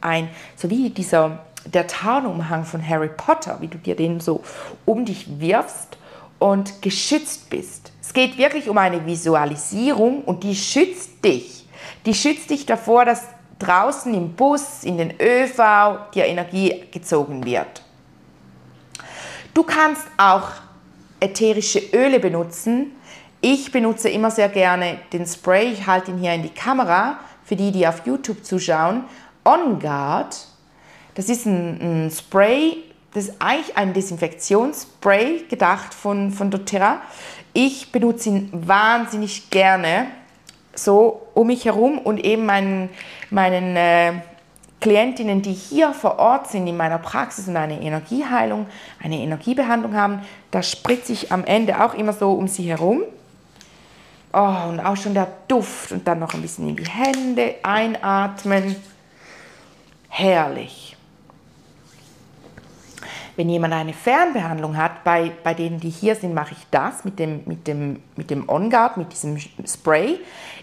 ein, 0.01 0.29
so 0.55 0.69
wie 0.69 0.89
dieser 0.89 1.39
der 1.65 1.87
Tarnumhang 1.87 2.65
von 2.65 2.87
Harry 2.87 3.09
Potter, 3.09 3.57
wie 3.61 3.67
du 3.67 3.77
dir 3.77 3.95
den 3.95 4.19
so 4.19 4.43
um 4.85 5.05
dich 5.05 5.39
wirfst 5.39 5.97
und 6.39 6.81
geschützt 6.81 7.49
bist. 7.49 7.92
Es 8.03 8.11
geht 8.11 8.37
wirklich 8.37 8.67
um 8.67 8.77
eine 8.77 9.05
Visualisierung 9.05 10.23
und 10.25 10.43
die 10.43 10.55
schützt 10.55 11.23
dich. 11.23 11.65
Die 12.05 12.13
schützt 12.13 12.49
dich 12.49 12.65
davor, 12.65 13.05
dass 13.05 13.23
draußen 13.59 14.13
im 14.13 14.33
Bus, 14.33 14.83
in 14.83 14.97
den 14.97 15.13
ÖV 15.21 16.11
dir 16.13 16.25
Energie 16.25 16.83
gezogen 16.91 17.45
wird. 17.45 17.81
Du 19.53 19.63
kannst 19.63 20.05
auch 20.17 20.49
ätherische 21.21 21.79
Öle 21.93 22.19
benutzen. 22.19 22.91
Ich 23.39 23.71
benutze 23.71 24.09
immer 24.09 24.31
sehr 24.31 24.49
gerne 24.49 24.99
den 25.13 25.25
Spray. 25.25 25.71
Ich 25.71 25.87
halte 25.87 26.11
ihn 26.11 26.17
hier 26.17 26.33
in 26.33 26.43
die 26.43 26.49
Kamera 26.49 27.19
für 27.45 27.55
die, 27.55 27.71
die 27.71 27.87
auf 27.87 28.05
YouTube 28.05 28.43
zuschauen. 28.43 29.05
On 29.45 29.79
Guard. 29.79 30.35
Das 31.15 31.29
ist 31.29 31.45
ein, 31.45 32.07
ein 32.07 32.11
Spray, 32.11 32.83
das 33.13 33.25
ist 33.25 33.35
eigentlich 33.39 33.77
ein 33.77 33.93
Desinfektionsspray 33.93 35.45
gedacht 35.47 35.93
von, 35.93 36.31
von 36.31 36.49
doTERRA. 36.49 37.01
Ich 37.53 37.91
benutze 37.91 38.29
ihn 38.29 38.49
wahnsinnig 38.51 39.49
gerne 39.49 40.07
so 40.75 41.27
um 41.35 41.47
mich 41.47 41.65
herum 41.65 41.99
und 41.99 42.17
eben 42.17 42.45
meinen, 42.45 42.89
meinen 43.29 43.75
äh, 43.75 44.13
Klientinnen, 44.81 45.41
die 45.41 45.53
hier 45.53 45.93
vor 45.93 46.19
Ort 46.19 46.49
sind 46.49 46.67
in 46.67 46.75
meiner 46.75 46.97
Praxis 46.97 47.47
und 47.47 47.55
eine 47.55 47.79
Energieheilung, 47.79 48.65
eine 49.01 49.17
Energiebehandlung 49.17 49.95
haben, 49.95 50.21
da 50.51 50.61
spritze 50.61 51.13
ich 51.13 51.31
am 51.31 51.45
Ende 51.45 51.81
auch 51.83 51.93
immer 51.93 52.11
so 52.11 52.33
um 52.33 52.47
sie 52.47 52.63
herum. 52.63 53.03
Oh, 54.33 54.69
und 54.69 54.79
auch 54.79 54.97
schon 54.97 55.13
der 55.13 55.27
Duft 55.47 55.91
und 55.91 56.07
dann 56.07 56.19
noch 56.19 56.33
ein 56.33 56.41
bisschen 56.41 56.67
in 56.67 56.75
die 56.75 56.89
Hände 56.89 57.55
einatmen. 57.61 58.75
Herrlich. 60.09 60.82
Wenn 63.35 63.49
jemand 63.49 63.73
eine 63.73 63.93
Fernbehandlung 63.93 64.77
hat, 64.77 65.03
bei, 65.03 65.31
bei 65.43 65.53
denen, 65.53 65.79
die 65.79 65.89
hier 65.89 66.15
sind, 66.15 66.33
mache 66.33 66.53
ich 66.53 66.67
das 66.69 67.03
mit 67.03 67.17
dem, 67.17 67.41
mit 67.45 67.67
dem, 67.67 68.01
mit 68.15 68.29
dem 68.29 68.47
On-Guard, 68.47 68.97
mit 68.97 69.11
diesem 69.11 69.37
Spray. 69.65 70.19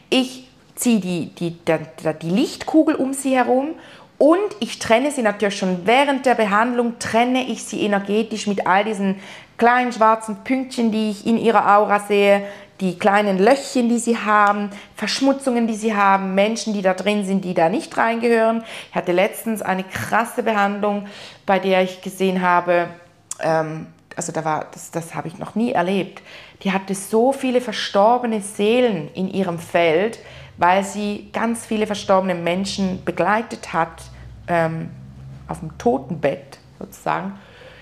Ich 0.09 0.49
ziehe 0.77 1.01
die, 1.01 1.35
die, 1.35 1.57
die, 1.65 1.85
die 2.23 2.31
Lichtkugel 2.31 2.95
um 2.95 3.13
sie 3.13 3.35
herum 3.37 3.71
und 4.19 4.39
ich 4.61 4.79
trenne 4.79 5.11
sie 5.11 5.23
natürlich 5.23 5.57
schon 5.57 5.87
während 5.87 6.27
der 6.27 6.35
Behandlung, 6.35 6.99
trenne 6.99 7.47
ich 7.47 7.65
sie 7.65 7.83
energetisch 7.83 8.47
mit 8.47 8.67
all 8.67 8.85
diesen 8.85 9.17
kleinen 9.57 9.93
schwarzen 9.93 10.45
Pünktchen, 10.45 10.93
die 10.93 11.11
ich 11.11 11.27
in 11.27 11.39
ihrer 11.39 11.77
Aura 11.77 12.01
sehe, 12.01 12.43
die 12.81 12.99
kleinen 12.99 13.39
Löchchen, 13.39 13.89
die 13.89 13.99
sie 13.99 14.17
haben, 14.17 14.71
Verschmutzungen, 14.95 15.67
die 15.67 15.75
sie 15.75 15.95
haben, 15.95 16.35
Menschen, 16.35 16.73
die 16.73 16.83
da 16.83 16.95
drin 16.95 17.25
sind, 17.25 17.45
die 17.45 17.53
da 17.53 17.69
nicht 17.69 17.97
reingehören. 17.97 18.65
Ich 18.89 18.95
hatte 18.95 19.13
letztens 19.13 19.61
eine 19.61 19.85
krasse 19.85 20.43
Behandlung, 20.43 21.07
bei 21.45 21.59
der 21.59 21.83
ich 21.83 22.01
gesehen 22.01 22.41
habe, 22.41 22.89
ähm, 23.41 23.87
also 24.17 24.33
da 24.33 24.45
war, 24.45 24.67
das, 24.73 24.91
das 24.91 25.15
habe 25.15 25.29
ich 25.29 25.39
noch 25.39 25.55
nie 25.55 25.73
erlebt, 25.73 26.23
die 26.63 26.73
hatte 26.73 26.95
so 26.95 27.33
viele 27.33 27.61
verstorbene 27.61 28.41
Seelen 28.41 29.09
in 29.15 29.31
ihrem 29.31 29.59
Feld, 29.59 30.19
weil 30.57 30.85
sie 30.85 31.29
ganz 31.33 31.65
viele 31.67 31.87
verstorbene 31.87 32.35
Menschen 32.35 33.05
begleitet 33.05 33.73
hat, 33.73 34.03
ähm, 34.49 34.91
auf 35.49 35.61
dem 35.61 35.77
Totenbett 35.79 36.59
sozusagen. 36.79 37.39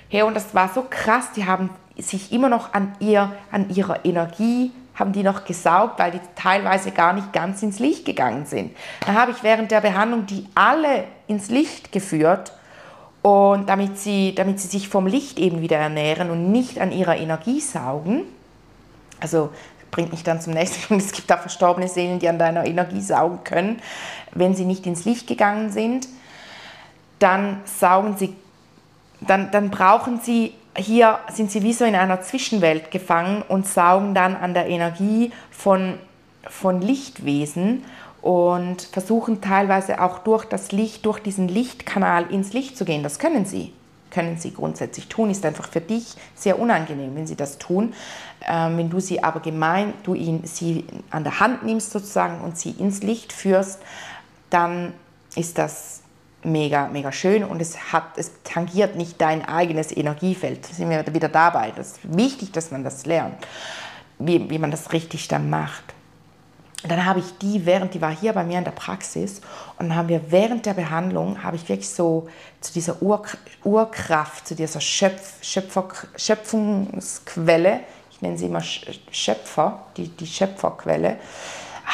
Hey, 0.09 0.23
und 0.23 0.35
das 0.35 0.55
war 0.55 0.71
so 0.73 0.87
krass, 0.89 1.33
die 1.37 1.45
haben 1.45 1.71
sich 1.97 2.33
immer 2.33 2.49
noch 2.49 2.73
an, 2.73 2.95
ihr, 3.01 3.33
an 3.51 3.69
ihrer 3.71 4.05
Energie 4.05 4.73
haben 4.99 5.13
die 5.13 5.23
noch 5.23 5.45
gesaugt, 5.45 5.99
weil 5.99 6.11
die 6.11 6.21
teilweise 6.35 6.91
gar 6.91 7.13
nicht 7.13 7.33
ganz 7.33 7.63
ins 7.63 7.79
Licht 7.79 8.05
gegangen 8.05 8.47
sind. 8.47 8.77
Dann 9.07 9.15
habe 9.15 9.31
ich 9.31 9.43
während 9.43 9.71
der 9.71 9.81
Behandlung 9.81 10.27
die 10.27 10.47
alle 10.55 11.05
ins 11.29 11.51
Licht 11.51 11.93
geführt 11.93 12.53
und 13.23 13.69
damit 13.69 13.99
sie, 13.99 14.35
damit 14.35 14.61
sie 14.61 14.69
sich 14.69 14.89
vom 14.89 15.07
Licht 15.07 15.39
eben 15.39 15.61
wieder 15.61 15.77
ernähren 15.77 16.31
und 16.31 16.51
nicht 16.51 16.81
an 16.81 16.93
ihrer 16.93 17.17
Energie 17.17 17.61
saugen. 17.61 18.23
Also 19.21 19.51
bringt 19.91 20.11
mich 20.11 20.23
dann 20.23 20.41
zum 20.41 20.53
nächsten 20.55 20.87
Punkt. 20.87 21.05
Es 21.05 21.13
gibt 21.13 21.31
auch 21.33 21.41
verstorbene 21.41 21.89
Seelen, 21.89 22.19
die 22.19 22.29
an 22.29 22.39
deiner 22.39 22.67
Energie 22.67 23.01
saugen 23.01 23.45
können, 23.45 23.81
wenn 24.33 24.55
sie 24.55 24.65
nicht 24.65 24.87
ins 24.87 25.05
Licht 25.05 25.27
gegangen 25.27 25.71
sind. 25.71 26.09
Dann 27.19 27.61
saugen 27.65 28.17
sie, 28.17 28.37
dann, 29.21 29.51
dann 29.51 29.71
brauchen 29.71 30.21
sie 30.21 30.55
hier 30.79 31.19
sind 31.33 31.51
sie 31.51 31.63
wie 31.63 31.73
so 31.73 31.85
in 31.85 31.95
einer 31.95 32.21
Zwischenwelt 32.21 32.91
gefangen 32.91 33.43
und 33.49 33.67
saugen 33.67 34.15
dann 34.15 34.37
an 34.37 34.55
der 34.55 34.69
Energie 34.69 35.33
von, 35.51 35.99
von 36.49 36.81
Lichtwesen 36.81 37.85
und 38.23 38.83
versuchen 38.83 39.41
teilweise 39.41 40.01
auch 40.01 40.19
durch 40.19 40.45
das 40.45 40.73
Licht, 40.73 41.05
durch 41.07 41.21
diesen 41.21 41.49
Lichtkanal 41.49 42.31
ins 42.31 42.53
Licht 42.53 42.77
zu 42.77 42.85
gehen. 42.85 43.03
Das 43.03 43.19
können 43.19 43.45
sie. 43.45 43.73
Können 44.11 44.39
sie 44.39 44.55
grundsätzlich 44.55 45.09
tun, 45.09 45.31
ist 45.31 45.45
einfach 45.45 45.69
für 45.69 45.83
dich 45.83 46.15
sehr 46.35 46.59
unangenehm, 46.59 47.15
wenn 47.15 47.27
sie 47.27 47.37
das 47.37 47.59
tun. 47.59 47.93
Ähm, 48.49 48.79
wenn 48.79 48.91
du 48.91 49.01
sie 49.01 49.23
aber 49.23 49.41
gemein, 49.41 49.93
du 50.03 50.15
ihn, 50.15 50.41
sie 50.45 50.87
an 51.11 51.25
der 51.25 51.41
Hand 51.41 51.63
nimmst 51.63 51.91
sozusagen 51.91 52.41
und 52.41 52.57
sie 52.57 52.71
ins 52.71 53.03
Licht 53.03 53.35
führst, 53.35 53.81
dann 54.49 54.95
ist 55.37 55.59
das 55.59 56.03
mega, 56.45 56.89
mega 56.89 57.13
schön 57.13 57.45
und 57.45 57.61
es, 57.61 57.93
hat, 57.93 58.17
es 58.17 58.31
tangiert 58.45 58.97
nicht 58.97 59.21
dein 59.21 59.45
eigenes 59.45 59.97
Energiefeld. 59.97 60.69
Da 60.69 60.75
sind 60.75 60.91
wir 60.91 61.15
wieder 61.15 61.29
dabei. 61.29 61.73
Das 61.75 61.93
ist 61.93 62.17
wichtig, 62.17 62.53
dass 62.53 62.71
man 62.71 62.85
das 62.85 63.07
lernt, 63.07 63.47
wie, 64.19 64.49
wie 64.49 64.59
man 64.59 64.71
das 64.71 64.93
richtig 64.93 65.29
dann 65.29 65.51
macht. 65.51 65.95
dann 66.85 67.05
habe 67.05 67.19
ich 67.19 67.39
die 67.39 67.67
während, 67.67 67.95
die 67.95 68.01
war 68.01 68.15
hier 68.15 68.33
bei 68.33 68.45
mir 68.45 68.59
in 68.59 68.65
der 68.65 68.71
Praxis 68.71 69.41
und 69.79 69.89
dann 69.89 69.97
haben 69.97 70.09
wir 70.09 70.31
während 70.31 70.65
der 70.65 70.75
Behandlung, 70.75 71.43
habe 71.43 71.57
ich 71.57 71.69
wirklich 71.69 71.91
so 71.91 72.29
zu 72.61 72.73
dieser 72.73 73.03
Ur, 73.03 73.23
Urkraft, 73.65 74.47
zu 74.47 74.55
dieser 74.55 74.81
Schöpf, 74.81 75.43
Schöpfer, 75.43 75.89
Schöpfungsquelle, 76.17 77.81
ich 78.13 78.23
nenne 78.23 78.39
sie 78.39 78.47
immer 78.47 78.63
Schöpfer, 78.63 79.87
die, 79.97 80.09
die 80.09 80.27
Schöpferquelle, 80.27 81.19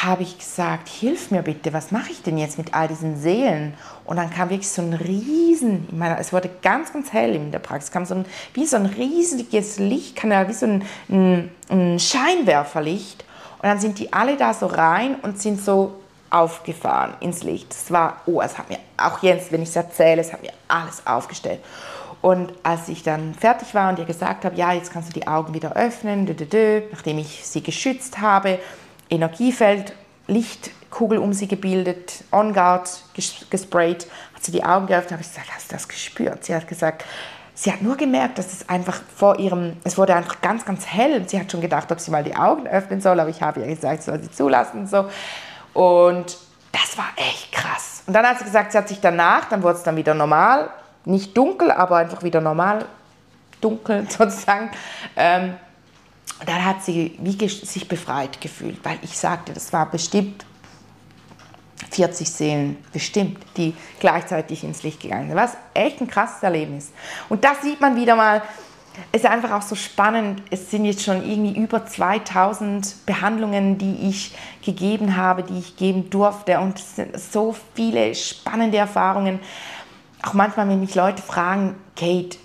habe 0.03 0.23
ich 0.23 0.37
gesagt, 0.37 0.89
hilf 0.89 1.31
mir 1.31 1.41
bitte, 1.41 1.71
was 1.71 1.91
mache 1.91 2.11
ich 2.11 2.21
denn 2.21 2.37
jetzt 2.37 2.57
mit 2.57 2.73
all 2.73 2.89
diesen 2.89 3.17
Seelen? 3.17 3.75
Und 4.03 4.17
dann 4.17 4.29
kam 4.29 4.49
wirklich 4.49 4.69
so 4.69 4.81
ein 4.81 4.93
riesen, 4.93 5.87
ich 5.87 5.95
meine, 5.95 6.19
es 6.19 6.33
wurde 6.33 6.49
ganz, 6.61 6.91
ganz 6.91 7.13
hell 7.13 7.33
in 7.33 7.51
der 7.51 7.59
Praxis, 7.59 7.91
kam 7.91 8.05
so 8.05 8.15
ein, 8.15 8.25
wie 8.53 8.65
so 8.65 8.75
ein 8.75 8.87
riesiges 8.87 9.79
Lichtkanal, 9.79 10.49
wie 10.49 10.53
so 10.53 10.65
ein, 10.65 10.83
ein, 11.09 11.51
ein 11.69 11.97
Scheinwerferlicht. 11.97 13.23
Und 13.61 13.69
dann 13.69 13.79
sind 13.79 13.97
die 13.97 14.11
alle 14.11 14.35
da 14.35 14.53
so 14.53 14.65
rein 14.65 15.15
und 15.21 15.41
sind 15.41 15.63
so 15.63 15.93
aufgefahren 16.29 17.13
ins 17.21 17.43
Licht. 17.43 17.71
Es 17.71 17.89
war, 17.89 18.21
oh, 18.25 18.41
es 18.41 18.57
hat 18.57 18.69
mir, 18.69 18.79
auch 18.97 19.23
jetzt, 19.23 19.53
wenn 19.53 19.61
ich 19.61 19.69
es 19.69 19.75
erzähle, 19.77 20.21
es 20.21 20.33
hat 20.33 20.41
mir 20.41 20.51
alles 20.67 21.07
aufgestellt. 21.07 21.61
Und 22.21 22.51
als 22.63 22.89
ich 22.89 23.03
dann 23.03 23.33
fertig 23.33 23.73
war 23.73 23.89
und 23.89 23.99
ihr 23.99 24.05
gesagt 24.05 24.43
habe, 24.43 24.55
ja, 24.55 24.73
jetzt 24.73 24.91
kannst 24.91 25.09
du 25.09 25.13
die 25.13 25.27
Augen 25.27 25.53
wieder 25.53 25.73
öffnen, 25.77 26.25
dü, 26.25 26.33
dü, 26.33 26.45
dü, 26.45 26.81
nachdem 26.91 27.19
ich 27.19 27.45
sie 27.45 27.63
geschützt 27.63 28.19
habe, 28.19 28.59
Energiefeld, 29.09 29.93
Lichtkugel 30.27 31.17
um 31.17 31.33
sie 31.33 31.47
gebildet, 31.47 32.23
On 32.31 32.53
Guard 32.53 32.89
gesprayt, 33.49 34.07
hat 34.33 34.43
sie 34.43 34.51
die 34.51 34.63
Augen 34.63 34.87
geöffnet, 34.87 35.13
habe 35.13 35.21
ich 35.21 35.29
gesagt, 35.29 35.49
hast 35.53 35.71
du 35.71 35.75
das 35.75 35.87
gespürt? 35.87 36.43
Sie 36.45 36.55
hat 36.55 36.67
gesagt, 36.67 37.05
sie 37.53 37.71
hat 37.71 37.81
nur 37.81 37.95
gemerkt, 37.95 38.37
dass 38.37 38.51
es 38.51 38.69
einfach 38.69 39.01
vor 39.15 39.39
ihrem, 39.39 39.77
es 39.83 39.97
wurde 39.97 40.15
einfach 40.15 40.41
ganz, 40.41 40.65
ganz 40.65 40.85
hell. 40.85 41.27
Sie 41.27 41.39
hat 41.39 41.51
schon 41.51 41.61
gedacht, 41.61 41.91
ob 41.91 41.99
sie 41.99 42.11
mal 42.11 42.23
die 42.23 42.35
Augen 42.35 42.67
öffnen 42.67 43.01
soll, 43.01 43.19
aber 43.19 43.29
ich 43.29 43.41
habe 43.41 43.61
ihr 43.61 43.67
gesagt, 43.67 44.03
sie 44.03 44.11
soll 44.11 44.21
sie 44.21 44.31
zulassen 44.31 44.81
und 44.81 44.89
so. 44.89 45.09
Und 45.73 46.37
das 46.71 46.97
war 46.97 47.07
echt 47.15 47.51
krass. 47.51 48.03
Und 48.05 48.13
dann 48.13 48.25
hat 48.25 48.39
sie 48.39 48.43
gesagt, 48.43 48.71
sie 48.71 48.77
hat 48.77 48.87
sich 48.87 48.99
danach, 48.99 49.45
dann 49.45 49.63
wurde 49.63 49.77
es 49.77 49.83
dann 49.83 49.95
wieder 49.95 50.13
normal, 50.13 50.69
nicht 51.05 51.35
dunkel, 51.35 51.71
aber 51.71 51.97
einfach 51.97 52.23
wieder 52.23 52.41
normal 52.41 52.85
dunkel 53.61 54.05
sozusagen. 54.09 54.71
Ähm, 55.15 55.55
dann 56.45 56.65
hat 56.65 56.83
sie 56.83 57.17
wie 57.19 57.47
sich 57.47 57.87
befreit 57.87 58.41
gefühlt, 58.41 58.83
weil 58.83 58.99
ich 59.01 59.17
sagte, 59.17 59.53
das 59.53 59.71
war 59.71 59.89
bestimmt 59.89 60.45
40 61.91 62.29
Seelen, 62.29 62.77
bestimmt, 62.91 63.37
die 63.57 63.73
gleichzeitig 63.99 64.63
ins 64.63 64.83
Licht 64.83 65.01
gegangen 65.01 65.27
sind. 65.27 65.37
Was 65.37 65.57
echt 65.73 66.01
ein 66.01 66.07
krasses 66.07 66.43
Erlebnis. 66.43 66.91
Und 67.29 67.43
das 67.43 67.61
sieht 67.61 67.79
man 67.79 67.95
wieder 67.95 68.15
mal, 68.15 68.41
es 69.11 69.21
ist 69.21 69.29
einfach 69.29 69.51
auch 69.51 69.61
so 69.61 69.75
spannend. 69.75 70.41
Es 70.49 70.71
sind 70.71 70.85
jetzt 70.85 71.03
schon 71.03 71.29
irgendwie 71.29 71.59
über 71.59 71.85
2000 71.85 73.05
Behandlungen, 73.05 73.77
die 73.77 74.09
ich 74.09 74.33
gegeben 74.63 75.17
habe, 75.17 75.43
die 75.43 75.59
ich 75.59 75.75
geben 75.75 76.09
durfte. 76.09 76.59
Und 76.59 76.79
es 76.79 76.95
sind 76.95 77.19
so 77.19 77.55
viele 77.73 78.15
spannende 78.15 78.77
Erfahrungen. 78.77 79.39
Auch 80.23 80.33
manchmal, 80.33 80.67
wenn 80.69 80.79
mich 80.79 80.95
Leute 80.95 81.21
fragen, 81.21 81.75
Kate, 81.95 82.37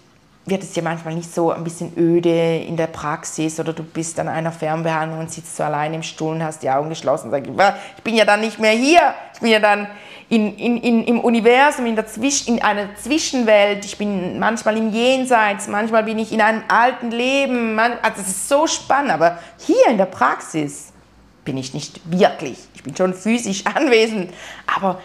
wird 0.46 0.62
es 0.62 0.74
ja 0.74 0.82
manchmal 0.82 1.14
nicht 1.14 1.32
so 1.32 1.52
ein 1.52 1.62
bisschen 1.64 1.92
öde 1.96 2.58
in 2.58 2.76
der 2.76 2.86
Praxis 2.86 3.60
oder 3.60 3.72
du 3.72 3.82
bist 3.82 4.18
an 4.18 4.28
einer 4.28 4.52
Fernbehandlung 4.52 5.20
und 5.20 5.30
sitzt 5.30 5.56
so 5.56 5.62
allein 5.62 5.92
im 5.92 6.02
Stuhl 6.02 6.34
und 6.34 6.42
hast 6.42 6.62
die 6.62 6.70
Augen 6.70 6.88
geschlossen 6.88 7.26
und 7.26 7.32
sagst, 7.32 7.50
ich 7.96 8.02
bin 8.02 8.14
ja 8.14 8.24
dann 8.24 8.40
nicht 8.40 8.58
mehr 8.58 8.72
hier, 8.72 9.14
ich 9.34 9.40
bin 9.40 9.50
ja 9.50 9.60
dann 9.60 9.86
in, 10.30 10.56
in, 10.56 10.76
in, 10.78 11.04
im 11.04 11.20
Universum, 11.20 11.86
in, 11.86 11.96
der 11.96 12.06
Zwisch 12.06 12.48
in 12.48 12.62
einer 12.62 12.94
Zwischenwelt, 12.96 13.84
ich 13.84 13.98
bin 13.98 14.38
manchmal 14.38 14.76
im 14.76 14.92
Jenseits, 14.92 15.68
manchmal 15.68 16.04
bin 16.04 16.18
ich 16.18 16.32
in 16.32 16.40
einem 16.40 16.62
alten 16.68 17.10
Leben, 17.10 17.74
man, 17.74 17.92
also 18.00 18.20
es 18.20 18.28
ist 18.28 18.48
so 18.48 18.66
spannend, 18.66 19.10
aber 19.12 19.38
hier 19.58 19.88
in 19.88 19.98
der 19.98 20.06
Praxis 20.06 20.92
bin 21.44 21.58
ich 21.58 21.74
nicht 21.74 22.00
wirklich, 22.04 22.58
ich 22.74 22.82
bin 22.82 22.96
schon 22.96 23.12
physisch 23.12 23.64
anwesend, 23.74 24.32
aber 24.74 25.00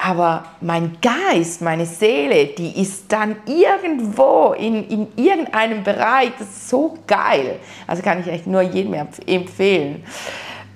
aber 0.00 0.44
mein 0.60 0.96
Geist, 1.02 1.60
meine 1.60 1.84
Seele, 1.84 2.46
die 2.46 2.80
ist 2.80 3.10
dann 3.12 3.36
irgendwo 3.46 4.52
in, 4.52 4.88
in 4.88 5.08
irgendeinem 5.16 5.82
Bereich, 5.82 6.30
das 6.38 6.48
ist 6.48 6.68
so 6.68 6.96
geil. 7.06 7.58
Also 7.86 8.02
kann 8.02 8.20
ich 8.20 8.28
echt 8.28 8.46
nur 8.46 8.62
jedem 8.62 8.94
empfehlen. 9.26 10.04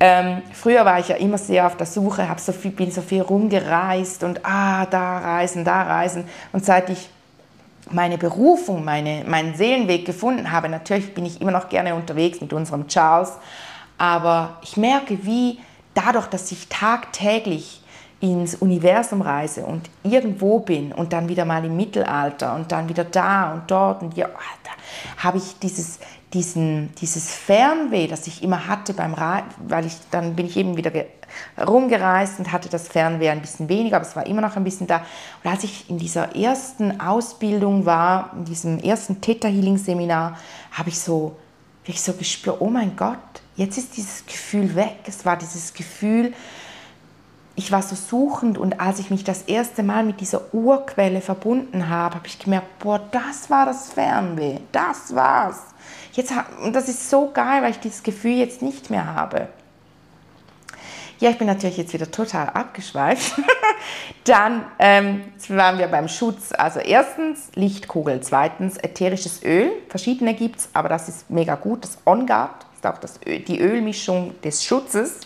Ähm, 0.00 0.42
früher 0.52 0.84
war 0.84 0.98
ich 0.98 1.06
ja 1.06 1.16
immer 1.16 1.38
sehr 1.38 1.64
auf 1.64 1.76
der 1.76 1.86
Suche, 1.86 2.28
hab 2.28 2.40
so 2.40 2.50
viel, 2.50 2.72
bin 2.72 2.90
so 2.90 3.00
viel 3.00 3.22
rumgereist 3.22 4.24
und 4.24 4.44
ah, 4.44 4.86
da 4.86 5.18
reisen, 5.18 5.64
da 5.64 5.82
reisen. 5.82 6.24
Und 6.52 6.64
seit 6.64 6.90
ich 6.90 7.08
meine 7.92 8.18
Berufung, 8.18 8.84
meine, 8.84 9.22
meinen 9.24 9.54
Seelenweg 9.54 10.04
gefunden 10.04 10.50
habe, 10.50 10.68
natürlich 10.68 11.14
bin 11.14 11.24
ich 11.24 11.40
immer 11.40 11.52
noch 11.52 11.68
gerne 11.68 11.94
unterwegs 11.94 12.40
mit 12.40 12.52
unserem 12.52 12.88
Charles, 12.88 13.34
aber 13.98 14.56
ich 14.62 14.76
merke, 14.76 15.24
wie 15.24 15.60
dadurch, 15.94 16.26
dass 16.26 16.50
ich 16.50 16.68
tagtäglich 16.68 17.81
ins 18.22 18.54
Universum 18.54 19.20
reise 19.20 19.66
und 19.66 19.90
irgendwo 20.04 20.60
bin 20.60 20.92
und 20.92 21.12
dann 21.12 21.28
wieder 21.28 21.44
mal 21.44 21.64
im 21.64 21.76
Mittelalter 21.76 22.54
und 22.54 22.70
dann 22.70 22.88
wieder 22.88 23.02
da 23.02 23.52
und 23.52 23.68
dort 23.68 24.00
und 24.00 24.16
ja, 24.16 24.28
da 24.28 24.70
habe 25.24 25.38
ich 25.38 25.58
dieses, 25.58 25.98
diesen, 26.32 26.94
dieses 27.00 27.34
Fernweh, 27.34 28.06
das 28.06 28.28
ich 28.28 28.44
immer 28.44 28.68
hatte 28.68 28.94
beim 28.94 29.14
Reisen, 29.14 29.48
weil 29.66 29.86
ich 29.86 29.96
dann 30.12 30.36
bin 30.36 30.46
ich 30.46 30.56
eben 30.56 30.76
wieder 30.76 30.92
rumgereist 31.66 32.38
und 32.38 32.52
hatte 32.52 32.68
das 32.68 32.86
Fernweh 32.86 33.28
ein 33.28 33.40
bisschen 33.40 33.68
weniger, 33.68 33.96
aber 33.96 34.06
es 34.06 34.14
war 34.14 34.24
immer 34.24 34.40
noch 34.40 34.54
ein 34.54 34.62
bisschen 34.62 34.86
da. 34.86 35.04
Und 35.42 35.50
als 35.50 35.64
ich 35.64 35.90
in 35.90 35.98
dieser 35.98 36.36
ersten 36.36 37.00
Ausbildung 37.00 37.86
war, 37.86 38.30
in 38.36 38.44
diesem 38.44 38.78
ersten 38.78 39.20
Theta 39.20 39.48
Healing 39.48 39.78
Seminar, 39.78 40.38
habe 40.70 40.90
ich 40.90 40.98
so 41.00 41.36
wirklich 41.84 42.00
so 42.00 42.12
gespürt, 42.12 42.58
oh 42.60 42.68
mein 42.68 42.94
Gott, 42.94 43.18
jetzt 43.56 43.78
ist 43.78 43.96
dieses 43.96 44.24
Gefühl 44.26 44.76
weg. 44.76 44.98
Es 45.06 45.24
war 45.24 45.36
dieses 45.36 45.74
Gefühl, 45.74 46.32
ich 47.54 47.70
war 47.70 47.82
so 47.82 47.94
suchend 47.94 48.56
und 48.56 48.80
als 48.80 48.98
ich 48.98 49.10
mich 49.10 49.24
das 49.24 49.42
erste 49.42 49.82
Mal 49.82 50.04
mit 50.04 50.20
dieser 50.20 50.54
Urquelle 50.54 51.20
verbunden 51.20 51.88
habe, 51.88 52.16
habe 52.16 52.26
ich 52.26 52.38
gemerkt, 52.38 52.78
boah, 52.78 53.00
das 53.10 53.50
war 53.50 53.66
das 53.66 53.90
Fernweh, 53.92 54.58
das 54.72 55.14
war's. 55.14 55.60
Jetzt, 56.12 56.32
und 56.62 56.74
das 56.74 56.88
ist 56.88 57.10
so 57.10 57.30
geil, 57.32 57.62
weil 57.62 57.72
ich 57.72 57.80
dieses 57.80 58.02
Gefühl 58.02 58.36
jetzt 58.36 58.62
nicht 58.62 58.90
mehr 58.90 59.14
habe. 59.14 59.48
Ja, 61.22 61.30
ich 61.30 61.38
bin 61.38 61.46
natürlich 61.46 61.76
jetzt 61.76 61.92
wieder 61.92 62.10
total 62.10 62.48
abgeschweift. 62.48 63.34
Dann 64.24 64.64
ähm, 64.80 65.22
waren 65.48 65.78
wir 65.78 65.86
beim 65.86 66.08
Schutz. 66.08 66.50
Also 66.50 66.80
erstens 66.80 67.48
Lichtkugel, 67.54 68.20
zweitens 68.22 68.76
ätherisches 68.76 69.40
Öl. 69.44 69.70
Verschiedene 69.88 70.34
gibt 70.34 70.58
es, 70.58 70.68
aber 70.72 70.88
das 70.88 71.08
ist 71.08 71.30
mega 71.30 71.54
gut. 71.54 71.84
Das 71.84 71.98
On 72.06 72.26
Guard 72.26 72.66
ist 72.74 72.84
auch 72.84 72.98
das 72.98 73.20
Öl, 73.24 73.38
die 73.38 73.60
Ölmischung 73.60 74.34
des 74.42 74.64
Schutzes. 74.64 75.20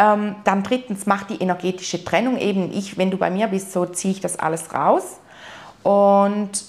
Ähm, 0.00 0.36
dann 0.44 0.62
drittens 0.62 1.04
macht 1.04 1.28
die 1.28 1.42
energetische 1.42 2.02
Trennung 2.02 2.38
eben. 2.38 2.72
Ich, 2.72 2.96
wenn 2.96 3.10
du 3.10 3.18
bei 3.18 3.30
mir 3.30 3.48
bist, 3.48 3.72
so 3.72 3.84
ziehe 3.84 4.14
ich 4.14 4.20
das 4.20 4.38
alles 4.38 4.72
raus. 4.72 5.18
Und 5.82 6.64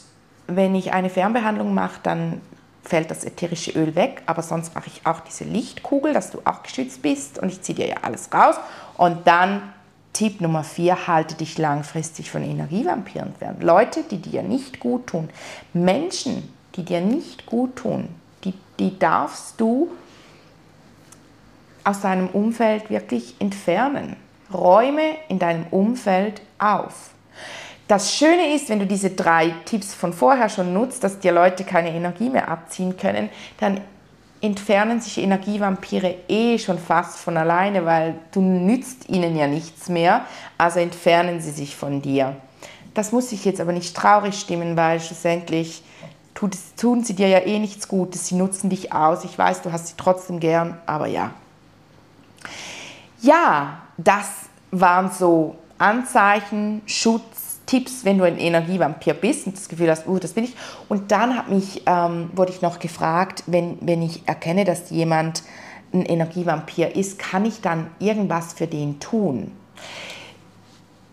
wenn 0.47 0.75
ich 0.75 0.91
eine 0.91 1.09
Fernbehandlung 1.09 1.73
mache, 1.73 2.01
dann 2.03 2.41
fällt 2.83 3.09
das 3.09 3.23
ätherische 3.23 3.71
Öl 3.71 3.95
weg, 3.95 4.23
aber 4.25 4.41
sonst 4.41 4.75
mache 4.75 4.87
ich 4.87 5.05
auch 5.05 5.21
diese 5.21 5.45
Lichtkugel, 5.45 6.13
dass 6.13 6.31
du 6.31 6.39
auch 6.43 6.63
geschützt 6.63 7.01
bist 7.01 7.39
und 7.39 7.49
ich 7.49 7.61
ziehe 7.61 7.75
dir 7.75 7.87
ja 7.87 7.95
alles 8.01 8.33
raus. 8.33 8.55
Und 8.97 9.25
dann 9.27 9.61
Tipp 10.11 10.41
Nummer 10.41 10.65
vier, 10.65 11.07
halte 11.07 11.35
dich 11.35 11.57
langfristig 11.57 12.29
von 12.29 12.43
Energievampiren 12.43 13.33
fern. 13.35 13.57
Leute, 13.61 14.03
die 14.03 14.17
dir 14.17 14.43
nicht 14.43 14.81
gut 14.81 15.07
tun, 15.07 15.29
Menschen, 15.73 16.51
die 16.75 16.83
dir 16.83 16.99
nicht 16.99 17.45
gut 17.45 17.77
tun, 17.77 18.09
die, 18.43 18.53
die 18.77 18.99
darfst 18.99 19.61
du 19.61 19.89
aus 21.83 22.01
deinem 22.01 22.27
Umfeld 22.27 22.89
wirklich 22.89 23.35
entfernen. 23.39 24.15
Räume 24.53 25.15
in 25.29 25.39
deinem 25.39 25.65
Umfeld 25.71 26.41
auf. 26.59 27.11
Das 27.87 28.15
Schöne 28.15 28.53
ist, 28.55 28.69
wenn 28.69 28.79
du 28.79 28.85
diese 28.85 29.09
drei 29.09 29.53
Tipps 29.65 29.93
von 29.93 30.13
vorher 30.13 30.49
schon 30.49 30.73
nutzt, 30.73 31.03
dass 31.03 31.19
dir 31.19 31.31
Leute 31.31 31.63
keine 31.63 31.93
Energie 31.93 32.29
mehr 32.29 32.49
abziehen 32.49 32.95
können, 32.97 33.29
dann 33.59 33.81
entfernen 34.41 35.01
sich 35.01 35.17
Energievampire 35.19 36.15
eh 36.27 36.57
schon 36.57 36.79
fast 36.79 37.19
von 37.19 37.37
alleine, 37.37 37.85
weil 37.85 38.15
du 38.31 38.41
nützt 38.41 39.09
ihnen 39.09 39.35
ja 39.35 39.47
nichts 39.47 39.89
mehr, 39.89 40.25
also 40.57 40.79
entfernen 40.79 41.41
sie 41.41 41.51
sich 41.51 41.75
von 41.75 42.01
dir. 42.01 42.35
Das 42.93 43.11
muss 43.11 43.29
sich 43.29 43.45
jetzt 43.45 43.61
aber 43.61 43.71
nicht 43.71 43.95
traurig 43.95 44.39
stimmen, 44.39 44.75
weil 44.75 44.99
schlussendlich 44.99 45.83
tun 46.77 47.03
sie 47.03 47.13
dir 47.13 47.27
ja 47.27 47.39
eh 47.39 47.59
nichts 47.59 47.87
Gutes, 47.87 48.27
sie 48.27 48.35
nutzen 48.35 48.69
dich 48.69 48.93
aus. 48.93 49.23
Ich 49.23 49.37
weiß, 49.37 49.61
du 49.61 49.71
hast 49.71 49.87
sie 49.87 49.93
trotzdem 49.97 50.39
gern, 50.39 50.77
aber 50.85 51.07
ja, 51.07 51.31
ja, 53.21 53.81
das 53.97 54.27
waren 54.71 55.11
so 55.11 55.55
Anzeichen, 55.77 56.81
Schutz, 56.85 57.59
Tipps, 57.65 58.03
wenn 58.03 58.17
du 58.17 58.25
ein 58.25 58.37
Energievampir 58.37 59.13
bist 59.13 59.47
und 59.47 59.55
das 59.55 59.69
Gefühl 59.69 59.89
hast, 59.89 60.07
uh, 60.07 60.19
das 60.19 60.33
bin 60.33 60.43
ich. 60.43 60.55
Und 60.89 61.11
dann 61.11 61.37
hat 61.37 61.49
mich, 61.49 61.83
ähm, 61.85 62.29
wurde 62.33 62.51
ich 62.51 62.61
noch 62.61 62.79
gefragt, 62.79 63.43
wenn, 63.47 63.77
wenn 63.81 64.01
ich 64.01 64.27
erkenne, 64.27 64.65
dass 64.65 64.89
jemand 64.89 65.43
ein 65.93 66.05
Energievampir 66.05 66.95
ist, 66.95 67.19
kann 67.19 67.45
ich 67.45 67.61
dann 67.61 67.87
irgendwas 67.99 68.53
für 68.53 68.67
den 68.67 68.99
tun? 68.99 69.51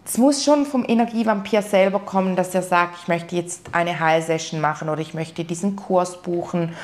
Es 0.05 0.17
muss 0.17 0.43
schon 0.43 0.65
vom 0.65 0.85
Energievampir 0.89 1.63
selber 1.63 2.01
kommen, 2.01 2.35
dass 2.35 2.55
er 2.55 2.63
sagt, 2.63 2.97
ich 3.03 3.09
möchte 3.09 3.37
jetzt 3.37 3.75
eine 3.75 4.01
Heilsession 4.01 4.61
machen 4.61 4.89
oder 4.89 5.01
ich 5.01 5.13
möchte 5.15 5.45
diesen 5.45 5.77
Kurs 5.77 6.23
buchen 6.23 6.75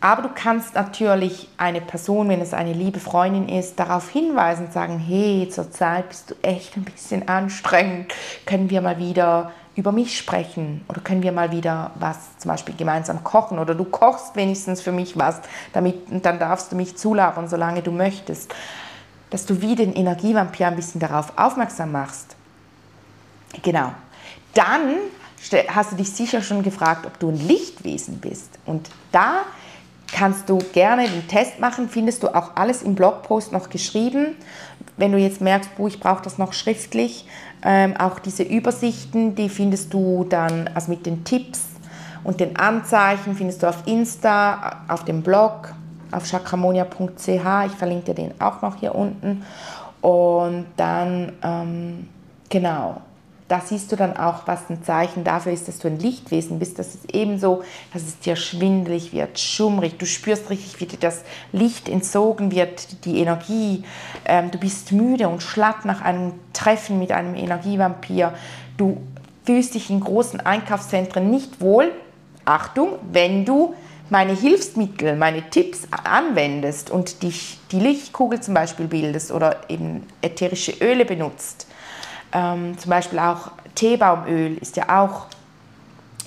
Aber 0.00 0.22
du 0.22 0.28
kannst 0.34 0.74
natürlich 0.74 1.48
eine 1.56 1.80
Person, 1.80 2.28
wenn 2.28 2.40
es 2.40 2.52
eine 2.52 2.72
liebe 2.72 3.00
Freundin 3.00 3.48
ist, 3.48 3.78
darauf 3.78 4.10
hinweisen 4.10 4.66
und 4.66 4.72
sagen, 4.72 4.98
hey, 4.98 5.48
zurzeit 5.50 6.08
bist 6.08 6.30
du 6.30 6.34
echt 6.42 6.76
ein 6.76 6.84
bisschen 6.84 7.28
anstrengend, 7.28 8.12
können 8.44 8.68
wir 8.68 8.82
mal 8.82 8.98
wieder 8.98 9.52
über 9.74 9.92
mich 9.92 10.16
sprechen 10.16 10.84
oder 10.88 11.00
können 11.00 11.22
wir 11.22 11.32
mal 11.32 11.52
wieder 11.52 11.92
was 11.96 12.38
zum 12.38 12.50
Beispiel 12.50 12.74
gemeinsam 12.74 13.22
kochen 13.24 13.58
oder 13.58 13.74
du 13.74 13.84
kochst 13.84 14.34
wenigstens 14.34 14.80
für 14.80 14.92
mich 14.92 15.18
was, 15.18 15.40
damit 15.72 16.24
dann 16.24 16.38
darfst 16.38 16.72
du 16.72 16.76
mich 16.76 16.96
zulabern, 16.96 17.48
solange 17.48 17.82
du 17.82 17.92
möchtest. 17.92 18.54
Dass 19.30 19.44
du 19.44 19.60
wie 19.60 19.74
den 19.74 19.92
Energievampir 19.92 20.68
ein 20.68 20.76
bisschen 20.76 21.00
darauf 21.00 21.36
aufmerksam 21.36 21.92
machst. 21.92 22.36
Genau. 23.62 23.92
Dann 24.54 24.96
hast 25.68 25.92
du 25.92 25.96
dich 25.96 26.12
sicher 26.12 26.42
schon 26.42 26.62
gefragt, 26.62 27.04
ob 27.06 27.18
du 27.18 27.28
ein 27.28 27.46
Lichtwesen 27.46 28.18
bist. 28.18 28.58
Und 28.64 28.88
da 29.12 29.42
kannst 30.12 30.48
du 30.48 30.58
gerne 30.72 31.08
den 31.08 31.26
Test 31.28 31.60
machen, 31.60 31.88
findest 31.88 32.22
du 32.22 32.28
auch 32.28 32.56
alles 32.56 32.82
im 32.82 32.94
Blogpost 32.94 33.52
noch 33.52 33.70
geschrieben. 33.70 34.36
Wenn 34.96 35.12
du 35.12 35.18
jetzt 35.18 35.40
merkst, 35.40 35.70
oh, 35.78 35.88
ich 35.88 36.00
brauche 36.00 36.22
das 36.22 36.38
noch 36.38 36.52
schriftlich, 36.52 37.26
ähm, 37.62 37.96
auch 37.96 38.18
diese 38.18 38.42
Übersichten, 38.42 39.34
die 39.34 39.48
findest 39.48 39.92
du 39.92 40.24
dann 40.28 40.70
also 40.74 40.90
mit 40.90 41.06
den 41.06 41.24
Tipps 41.24 41.64
und 42.24 42.40
den 42.40 42.56
Anzeichen, 42.56 43.34
findest 43.36 43.62
du 43.62 43.68
auf 43.68 43.86
Insta, 43.86 44.84
auf 44.88 45.04
dem 45.04 45.22
Blog, 45.22 45.72
auf 46.12 46.28
chakramonia.ch. 46.28 47.28
Ich 47.28 47.72
verlinke 47.72 48.06
dir 48.06 48.14
den 48.14 48.40
auch 48.40 48.62
noch 48.62 48.76
hier 48.76 48.94
unten. 48.94 49.44
Und 50.00 50.66
dann, 50.76 51.32
ähm, 51.42 52.08
genau, 52.48 53.00
da 53.48 53.60
siehst 53.60 53.92
du 53.92 53.96
dann 53.96 54.16
auch, 54.16 54.46
was 54.46 54.68
ein 54.70 54.82
Zeichen 54.82 55.22
dafür 55.22 55.52
ist, 55.52 55.68
dass 55.68 55.78
du 55.78 55.86
ein 55.86 56.00
Lichtwesen 56.00 56.58
bist. 56.58 56.78
Das 56.78 56.94
ist 56.94 57.14
ebenso, 57.14 57.62
dass 57.92 58.02
es 58.02 58.18
dir 58.18 58.34
schwindelig 58.34 59.12
wird, 59.12 59.38
schummrig. 59.38 59.98
Du 59.98 60.06
spürst 60.06 60.50
richtig, 60.50 60.80
wie 60.80 60.86
dir 60.86 60.98
das 60.98 61.22
Licht 61.52 61.88
entzogen 61.88 62.50
wird, 62.50 63.04
die 63.04 63.18
Energie. 63.20 63.84
Ähm, 64.24 64.50
du 64.50 64.58
bist 64.58 64.90
müde 64.90 65.28
und 65.28 65.42
schlapp 65.42 65.84
nach 65.84 66.02
einem 66.02 66.32
Treffen 66.52 66.98
mit 66.98 67.12
einem 67.12 67.36
Energievampir. 67.36 68.34
Du 68.76 69.00
fühlst 69.44 69.74
dich 69.74 69.90
in 69.90 70.00
großen 70.00 70.40
Einkaufszentren 70.40 71.30
nicht 71.30 71.60
wohl. 71.60 71.92
Achtung, 72.44 72.98
wenn 73.12 73.44
du 73.44 73.74
meine 74.10 74.32
Hilfsmittel, 74.32 75.16
meine 75.16 75.50
Tipps 75.50 75.86
anwendest 76.04 76.90
und 76.90 77.22
dich 77.22 77.58
die 77.70 77.80
Lichtkugel 77.80 78.40
zum 78.40 78.54
Beispiel 78.54 78.86
bildest 78.86 79.32
oder 79.32 79.68
eben 79.68 80.04
ätherische 80.20 80.72
Öle 80.80 81.04
benutzt, 81.04 81.65
ähm, 82.32 82.78
zum 82.78 82.90
Beispiel 82.90 83.18
auch 83.18 83.50
Teebaumöl 83.74 84.56
ist 84.58 84.76
ja 84.76 85.02
auch 85.02 85.26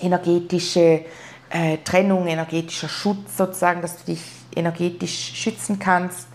energetische 0.01 1.05
äh, 1.49 1.77
Trennung, 1.83 2.27
energetischer 2.27 2.89
Schutz 2.89 3.37
sozusagen, 3.37 3.81
dass 3.81 3.97
du 3.97 4.11
dich 4.11 4.21
energetisch 4.55 5.33
schützen 5.35 5.79
kannst. 5.79 6.27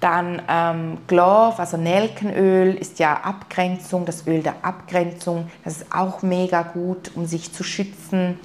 Dann 0.00 0.42
ähm, 0.48 0.98
Glove, 1.06 1.58
also 1.58 1.76
Nelkenöl, 1.76 2.74
ist 2.74 2.98
ja 2.98 3.14
Abgrenzung, 3.14 4.04
das 4.04 4.26
Öl 4.26 4.42
der 4.42 4.56
Abgrenzung. 4.62 5.50
Das 5.64 5.78
ist 5.78 5.86
auch 5.92 6.22
mega 6.22 6.62
gut, 6.62 7.12
um 7.14 7.26
sich 7.26 7.52
zu 7.52 7.64
schützen. 7.64 8.38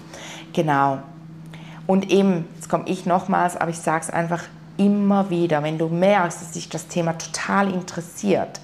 Genau. 0.54 1.00
Und 1.88 2.10
eben, 2.10 2.48
jetzt 2.56 2.70
komme 2.70 2.86
ich 2.88 3.06
nochmals, 3.06 3.58
aber 3.58 3.72
ich 3.72 3.80
sage 3.80 4.06
es 4.06 4.10
einfach 4.10 4.44
immer 4.78 5.30
wieder, 5.30 5.62
wenn 5.62 5.78
du 5.78 5.90
merkst, 5.90 6.42
dass 6.42 6.52
dich 6.52 6.70
das 6.70 6.88
Thema 6.88 7.18
total 7.18 7.74
interessiert, 7.74 8.62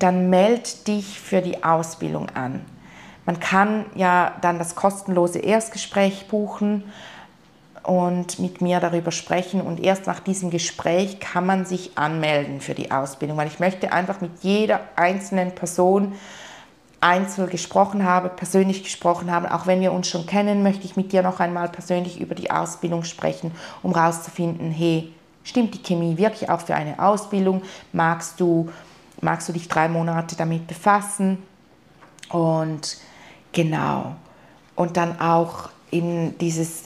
dann 0.00 0.30
meld 0.30 0.88
dich 0.88 1.20
für 1.20 1.40
die 1.40 1.62
Ausbildung 1.62 2.28
an. 2.30 2.64
Man 3.26 3.38
kann 3.38 3.84
ja 3.94 4.32
dann 4.40 4.58
das 4.58 4.74
kostenlose 4.74 5.38
Erstgespräch 5.38 6.26
buchen 6.26 6.84
und 7.82 8.38
mit 8.38 8.60
mir 8.60 8.80
darüber 8.80 9.12
sprechen 9.12 9.60
und 9.60 9.78
erst 9.78 10.06
nach 10.06 10.20
diesem 10.20 10.50
Gespräch 10.50 11.20
kann 11.20 11.46
man 11.46 11.64
sich 11.64 11.96
anmelden 11.96 12.60
für 12.60 12.74
die 12.74 12.90
Ausbildung, 12.90 13.36
weil 13.36 13.46
ich 13.46 13.60
möchte 13.60 13.92
einfach 13.92 14.20
mit 14.20 14.32
jeder 14.42 14.80
einzelnen 14.96 15.54
Person 15.54 16.14
einzeln 17.00 17.48
gesprochen 17.48 18.04
haben, 18.04 18.30
persönlich 18.36 18.82
gesprochen 18.82 19.30
haben. 19.30 19.46
Auch 19.46 19.66
wenn 19.66 19.80
wir 19.80 19.92
uns 19.92 20.08
schon 20.08 20.26
kennen, 20.26 20.62
möchte 20.62 20.84
ich 20.84 20.96
mit 20.96 21.12
dir 21.12 21.22
noch 21.22 21.40
einmal 21.40 21.68
persönlich 21.68 22.20
über 22.20 22.34
die 22.34 22.50
Ausbildung 22.50 23.04
sprechen, 23.04 23.52
um 23.82 23.94
herauszufinden, 23.94 24.70
hey, 24.70 25.12
stimmt 25.44 25.74
die 25.74 25.82
Chemie 25.82 26.18
wirklich 26.18 26.50
auch 26.50 26.60
für 26.60 26.74
eine 26.74 26.98
Ausbildung? 26.98 27.62
Magst 27.92 28.38
du 28.40 28.68
magst 29.20 29.48
du 29.48 29.52
dich 29.52 29.68
drei 29.68 29.88
Monate 29.88 30.36
damit 30.36 30.66
befassen. 30.66 31.38
Und 32.30 32.98
genau. 33.52 34.16
Und 34.76 34.96
dann 34.96 35.20
auch 35.20 35.68
in 35.90 36.38
dieses, 36.38 36.84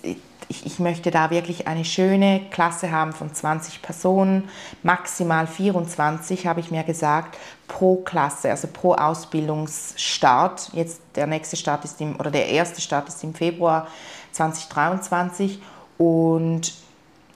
ich, 0.49 0.67
ich 0.67 0.79
möchte 0.79 1.11
da 1.11 1.31
wirklich 1.31 1.67
eine 1.69 1.85
schöne 1.85 2.41
Klasse 2.51 2.91
haben 2.91 3.13
von 3.13 3.33
20 3.33 3.83
Personen, 3.83 4.49
maximal 4.83 5.47
24, 5.47 6.47
habe 6.47 6.61
ich 6.61 6.71
mir 6.71 6.83
gesagt, 6.83 7.39
pro 7.69 7.97
Klasse, 7.97 8.51
also 8.51 8.69
pro 8.69 8.95
Ausbildungsstart. 8.95 10.71
Jetzt 10.73 11.01
der 11.15 11.27
nächste 11.27 11.57
Start 11.57 11.85
ist 11.85 12.01
im, 12.01 12.19
oder 12.19 12.31
der 12.31 12.49
erste 12.49 12.81
Start 12.81 13.09
ist 13.09 13.23
im 13.23 13.35
Februar 13.35 13.87
2023. 14.33 15.61
Und 15.99 16.75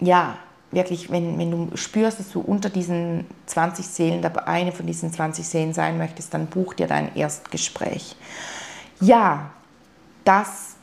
ja, 0.00 0.37
wirklich, 0.70 1.11
wenn, 1.11 1.38
wenn 1.38 1.50
du 1.50 1.76
spürst, 1.76 2.18
dass 2.18 2.31
du 2.31 2.40
unter 2.40 2.68
diesen 2.68 3.26
20 3.46 3.87
Seelen, 3.87 4.24
eine 4.24 4.72
von 4.72 4.87
diesen 4.87 5.12
20 5.12 5.46
Seelen 5.46 5.72
sein 5.72 5.98
möchtest, 5.98 6.35
dann 6.35 6.46
buch 6.46 6.74
dir 6.74 6.87
dein 6.87 7.14
Erstgespräch. 7.16 8.16
Ja, 9.00 9.50
das, 10.24 10.76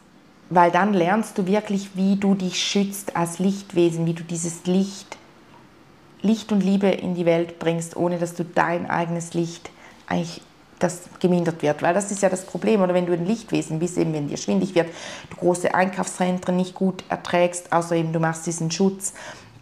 weil 0.50 0.72
dann 0.72 0.94
lernst 0.94 1.38
du 1.38 1.46
wirklich, 1.46 1.92
wie 1.96 2.16
du 2.16 2.34
dich 2.34 2.62
schützt 2.62 3.16
als 3.16 3.40
Lichtwesen, 3.40 4.06
wie 4.06 4.14
du 4.14 4.24
dieses 4.24 4.66
Licht, 4.66 5.18
Licht 6.22 6.52
und 6.52 6.62
Liebe 6.62 6.88
in 6.88 7.14
die 7.14 7.26
Welt 7.26 7.60
bringst, 7.60 7.96
ohne 7.96 8.18
dass 8.18 8.34
du 8.34 8.44
dein 8.44 8.90
eigenes 8.90 9.34
Licht 9.34 9.70
eigentlich 10.08 10.42
das 10.80 11.04
gemindert 11.20 11.62
wird, 11.62 11.82
weil 11.82 11.94
das 11.94 12.12
ist 12.12 12.22
ja 12.22 12.30
das 12.30 12.46
Problem, 12.46 12.82
oder 12.82 12.94
wenn 12.94 13.06
du 13.06 13.14
ein 13.14 13.26
Lichtwesen 13.26 13.80
bist, 13.80 13.98
eben 13.98 14.14
wenn 14.14 14.28
dir 14.28 14.38
schwindig 14.38 14.76
wird, 14.76 14.90
du 15.30 15.38
große 15.38 15.74
Einkaufszentren 15.74 16.56
nicht 16.58 16.74
gut 16.74 17.04
erträgst, 17.08 17.72
außer 17.72 17.96
eben 17.96 18.12
du 18.12 18.20
machst 18.20 18.46
diesen 18.46 18.72
Schutz, 18.72 19.14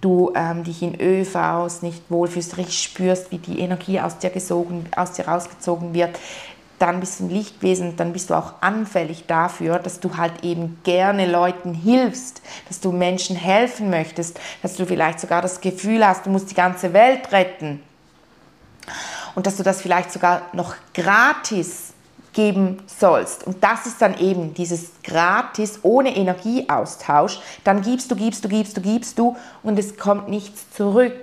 du 0.04 0.34
ähm, 0.36 0.64
dich 0.64 0.82
in 0.82 1.00
ÖVs 1.00 1.82
nicht 1.82 2.04
wohlfühlst, 2.10 2.58
richtig 2.58 2.84
spürst, 2.84 3.32
wie 3.32 3.38
die 3.38 3.60
Energie 3.60 4.00
aus 4.00 4.18
dir, 4.18 4.30
gesogen, 4.30 4.86
aus 4.96 5.14
dir 5.14 5.28
rausgezogen 5.28 5.94
wird, 5.94 6.20
dann 6.80 7.00
bist 7.00 7.20
du 7.20 7.26
ein 7.26 7.30
Lichtwesen, 7.30 7.96
dann 7.96 8.12
bist 8.12 8.30
du 8.30 8.34
auch 8.34 8.56
anfällig 8.60 9.26
dafür, 9.26 9.80
dass 9.80 10.02
du 10.02 10.18
halt 10.18 10.44
eben 10.44 10.80
gerne 10.84 11.26
Leuten 11.32 11.74
hilfst, 11.74 12.42
dass 12.68 12.82
du 12.82 12.92
Menschen 12.92 13.38
helfen 13.38 13.90
möchtest, 13.90 14.40
dass 14.62 14.76
du 14.76 14.86
vielleicht 14.86 15.22
sogar 15.22 15.42
das 15.42 15.62
Gefühl 15.62 16.06
hast, 16.06 16.26
du 16.26 16.30
musst 16.30 16.52
die 16.52 16.56
ganze 16.56 16.92
Welt 16.92 17.32
retten. 17.32 17.82
Und 19.36 19.48
dass 19.48 19.56
du 19.56 19.64
das 19.64 19.82
vielleicht 19.82 20.12
sogar 20.12 20.42
noch 20.52 20.76
gratis 20.94 21.93
geben 22.34 22.80
sollst. 22.88 23.46
Und 23.46 23.64
das 23.64 23.86
ist 23.86 24.02
dann 24.02 24.18
eben 24.18 24.54
dieses 24.54 24.92
gratis, 25.04 25.80
ohne 25.84 26.16
Energieaustausch. 26.16 27.40
Dann 27.64 27.82
gibst 27.82 28.12
du, 28.12 28.16
gibst 28.16 28.44
du, 28.44 28.50
gibst 28.50 28.76
du, 28.76 28.82
gibst 28.82 29.20
du 29.20 29.38
und 29.62 29.80
es 29.80 29.98
kommt 29.98 30.28
nichts 30.28 30.72
zurück. 30.72 31.14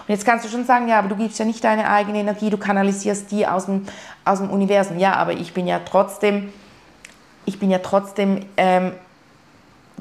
Und 0.00 0.08
jetzt 0.08 0.24
kannst 0.24 0.44
du 0.44 0.48
schon 0.48 0.64
sagen, 0.64 0.88
ja, 0.88 0.98
aber 0.98 1.08
du 1.08 1.16
gibst 1.16 1.38
ja 1.38 1.44
nicht 1.44 1.62
deine 1.62 1.88
eigene 1.88 2.18
Energie, 2.18 2.50
du 2.50 2.58
kanalisierst 2.58 3.30
die 3.30 3.46
aus 3.46 3.66
dem, 3.66 3.86
aus 4.24 4.38
dem 4.38 4.50
Universum. 4.50 4.98
Ja, 4.98 5.14
aber 5.14 5.32
ich 5.32 5.54
bin 5.54 5.66
ja 5.66 5.80
trotzdem, 5.80 6.52
ich 7.44 7.58
bin 7.58 7.70
ja 7.70 7.78
trotzdem, 7.78 8.40
ähm, 8.56 8.92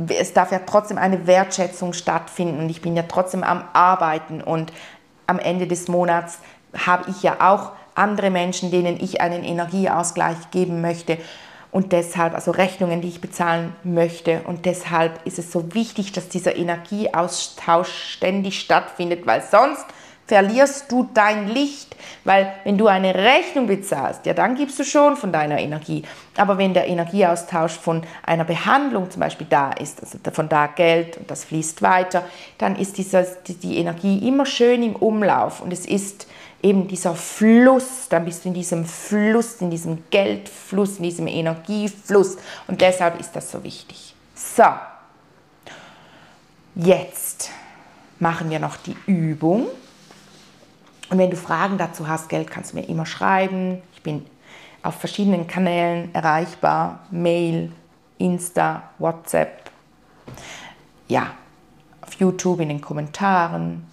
es 0.07 0.33
darf 0.33 0.51
ja 0.51 0.59
trotzdem 0.65 0.97
eine 0.97 1.27
Wertschätzung 1.27 1.93
stattfinden 1.93 2.59
und 2.59 2.69
ich 2.69 2.81
bin 2.81 2.95
ja 2.95 3.03
trotzdem 3.03 3.43
am 3.43 3.63
Arbeiten 3.73 4.41
und 4.41 4.73
am 5.27 5.37
Ende 5.37 5.67
des 5.67 5.87
Monats 5.87 6.39
habe 6.75 7.09
ich 7.11 7.21
ja 7.21 7.35
auch 7.39 7.73
andere 7.95 8.29
Menschen, 8.29 8.71
denen 8.71 8.99
ich 8.99 9.21
einen 9.21 9.43
Energieausgleich 9.43 10.51
geben 10.51 10.81
möchte 10.81 11.17
und 11.73 11.91
deshalb, 11.91 12.35
also 12.35 12.51
Rechnungen, 12.51 13.01
die 13.01 13.07
ich 13.07 13.19
bezahlen 13.19 13.75
möchte. 13.83 14.41
Und 14.45 14.65
deshalb 14.65 15.25
ist 15.25 15.39
es 15.39 15.51
so 15.51 15.73
wichtig, 15.73 16.11
dass 16.11 16.29
dieser 16.29 16.55
Energieaustausch 16.55 18.13
ständig 18.13 18.59
stattfindet, 18.59 19.25
weil 19.25 19.41
sonst 19.41 19.85
verlierst 20.27 20.91
du 20.91 21.09
dein 21.13 21.49
Licht, 21.49 21.95
weil 22.23 22.53
wenn 22.63 22.77
du 22.77 22.87
eine 22.87 23.15
Rechnung 23.15 23.67
bezahlst, 23.67 24.25
ja, 24.25 24.33
dann 24.33 24.55
gibst 24.55 24.79
du 24.79 24.83
schon 24.83 25.17
von 25.17 25.31
deiner 25.31 25.59
Energie. 25.59 26.03
Aber 26.37 26.59
wenn 26.59 26.73
der 26.75 26.87
Energieaustausch 26.87 27.73
von 27.73 28.03
einer 28.23 28.45
Behandlung 28.45 29.09
zum 29.09 29.21
Beispiel 29.21 29.47
da 29.49 29.71
ist, 29.71 30.01
also 30.01 30.19
von 30.31 30.47
da 30.47 30.67
Geld 30.67 31.17
und 31.17 31.29
das 31.29 31.43
fließt 31.43 31.81
weiter, 31.81 32.23
dann 32.59 32.75
ist 32.75 32.99
dieser, 32.99 33.23
die 33.23 33.77
Energie 33.77 34.27
immer 34.27 34.45
schön 34.45 34.83
im 34.83 34.95
Umlauf 34.95 35.59
und 35.59 35.73
es 35.73 35.85
ist 35.85 36.27
eben 36.63 36.87
dieser 36.87 37.13
Fluss, 37.13 38.07
dann 38.09 38.25
bist 38.25 38.43
du 38.43 38.49
in 38.49 38.55
diesem 38.55 38.85
Fluss, 38.85 39.61
in 39.61 39.69
diesem 39.69 40.05
Geldfluss, 40.09 40.97
in 40.97 41.03
diesem 41.03 41.27
Energiefluss. 41.27 42.37
Und 42.67 42.81
deshalb 42.81 43.19
ist 43.19 43.33
das 43.33 43.51
so 43.51 43.63
wichtig. 43.63 44.15
So, 44.33 44.63
jetzt 46.75 47.51
machen 48.19 48.49
wir 48.49 48.59
noch 48.59 48.77
die 48.77 48.95
Übung. 49.05 49.67
Und 51.09 51.17
wenn 51.17 51.29
du 51.29 51.35
Fragen 51.35 51.77
dazu 51.77 52.07
hast, 52.07 52.29
Geld, 52.29 52.49
kannst 52.49 52.71
du 52.71 52.77
mir 52.77 52.87
immer 52.87 53.05
schreiben. 53.05 53.81
Ich 53.93 54.01
bin 54.01 54.25
auf 54.81 54.95
verschiedenen 54.95 55.47
Kanälen 55.47 56.15
erreichbar. 56.15 56.99
Mail, 57.11 57.71
Insta, 58.17 58.83
WhatsApp. 58.99 59.69
Ja, 61.09 61.31
auf 62.01 62.13
YouTube 62.15 62.61
in 62.61 62.69
den 62.69 62.81
Kommentaren. 62.81 63.85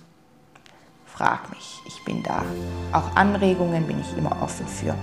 Frag 1.21 1.51
mich, 1.51 1.83
ich 1.85 2.03
bin 2.03 2.23
da. 2.23 2.43
Auch 2.95 3.15
Anregungen 3.15 3.87
bin 3.87 4.01
ich 4.01 4.17
immer 4.17 4.41
offen 4.41 4.67
für. 4.67 4.95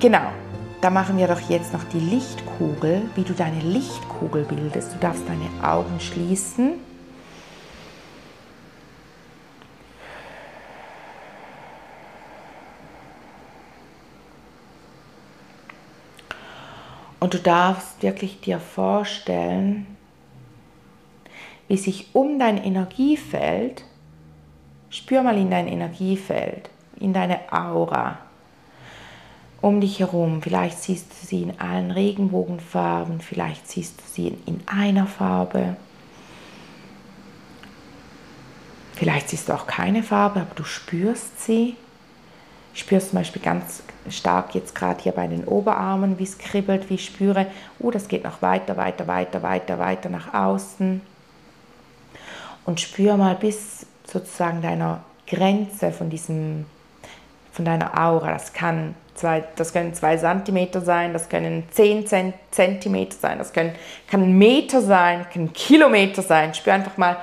Genau, 0.00 0.32
da 0.80 0.90
machen 0.90 1.16
wir 1.16 1.28
doch 1.28 1.48
jetzt 1.48 1.72
noch 1.72 1.84
die 1.84 2.00
Lichtkugel, 2.00 3.02
wie 3.14 3.22
du 3.22 3.32
deine 3.32 3.60
Lichtkugel 3.60 4.42
bildest. 4.42 4.92
Du 4.92 4.98
darfst 4.98 5.22
deine 5.28 5.48
Augen 5.64 6.00
schließen. 6.00 6.72
Und 17.20 17.34
du 17.34 17.38
darfst 17.38 18.02
wirklich 18.02 18.40
dir 18.40 18.58
vorstellen, 18.58 19.86
wie 21.68 21.76
sich 21.76 22.08
um 22.12 22.40
dein 22.40 22.58
Energiefeld, 22.58 23.84
spür 24.90 25.22
mal 25.22 25.38
in 25.38 25.50
dein 25.50 25.68
Energiefeld, 25.68 26.68
in 26.98 27.12
deine 27.12 27.52
Aura, 27.52 28.18
um 29.60 29.80
dich 29.80 30.00
herum. 30.00 30.42
Vielleicht 30.42 30.82
siehst 30.82 31.10
du 31.10 31.26
sie 31.26 31.42
in 31.44 31.60
allen 31.60 31.90
Regenbogenfarben, 31.90 33.20
vielleicht 33.20 33.68
siehst 33.68 34.00
du 34.00 34.04
sie 34.06 34.36
in 34.46 34.60
einer 34.66 35.06
Farbe. 35.06 35.76
Vielleicht 38.96 39.30
siehst 39.30 39.48
du 39.48 39.54
auch 39.54 39.66
keine 39.66 40.02
Farbe, 40.02 40.40
aber 40.40 40.54
du 40.54 40.64
spürst 40.64 41.42
sie. 41.42 41.76
Ich 42.74 42.80
spüre 42.80 43.00
zum 43.00 43.18
Beispiel 43.18 43.42
ganz 43.42 43.82
stark 44.08 44.54
jetzt 44.54 44.74
gerade 44.74 45.02
hier 45.02 45.12
bei 45.12 45.26
den 45.26 45.44
Oberarmen, 45.44 46.18
wie 46.18 46.24
es 46.24 46.38
kribbelt, 46.38 46.90
wie 46.90 46.94
ich 46.94 47.04
spüre, 47.04 47.46
oh, 47.78 47.90
das 47.90 48.08
geht 48.08 48.24
noch 48.24 48.42
weiter, 48.42 48.76
weiter, 48.76 49.06
weiter, 49.06 49.42
weiter, 49.42 49.78
weiter 49.78 50.08
nach 50.08 50.34
außen. 50.34 51.00
Und 52.66 52.80
spüre 52.80 53.16
mal 53.16 53.34
bis 53.34 53.86
sozusagen 54.10 54.62
deiner 54.62 55.04
Grenze 55.26 55.92
von 55.92 56.10
diesem, 56.10 56.66
von 57.52 57.64
deiner 57.64 57.98
Aura. 57.98 58.32
Das 58.32 58.52
kann 58.52 58.94
zwei, 59.14 59.44
das 59.56 59.72
können 59.72 59.94
zwei 59.94 60.16
Zentimeter 60.16 60.80
sein, 60.80 61.12
das 61.12 61.28
können 61.28 61.64
zehn 61.70 62.06
Zentimeter 62.50 63.16
sein, 63.16 63.38
das 63.38 63.52
können, 63.52 63.72
kann 64.08 64.22
ein 64.22 64.36
Meter 64.36 64.80
sein, 64.80 65.26
kann 65.32 65.44
ein 65.44 65.52
Kilometer 65.52 66.22
sein. 66.22 66.54
Spür 66.54 66.74
einfach 66.74 66.96
mal, 66.96 67.16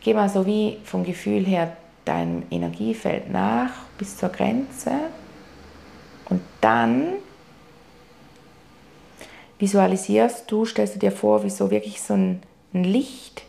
geh 0.00 0.14
mal 0.14 0.28
so 0.28 0.46
wie 0.46 0.78
vom 0.84 1.04
Gefühl 1.04 1.44
her 1.44 1.76
deinem 2.04 2.44
Energiefeld 2.50 3.30
nach 3.30 3.70
bis 3.98 4.16
zur 4.16 4.30
Grenze 4.30 4.92
und 6.26 6.40
dann 6.60 7.14
visualisierst 9.58 10.50
du, 10.50 10.64
stellst 10.64 10.94
du 10.94 10.98
dir 10.98 11.12
vor, 11.12 11.44
wie 11.44 11.50
so 11.50 11.70
wirklich 11.70 12.00
so 12.00 12.14
ein, 12.14 12.42
ein 12.72 12.84
Licht, 12.84 13.42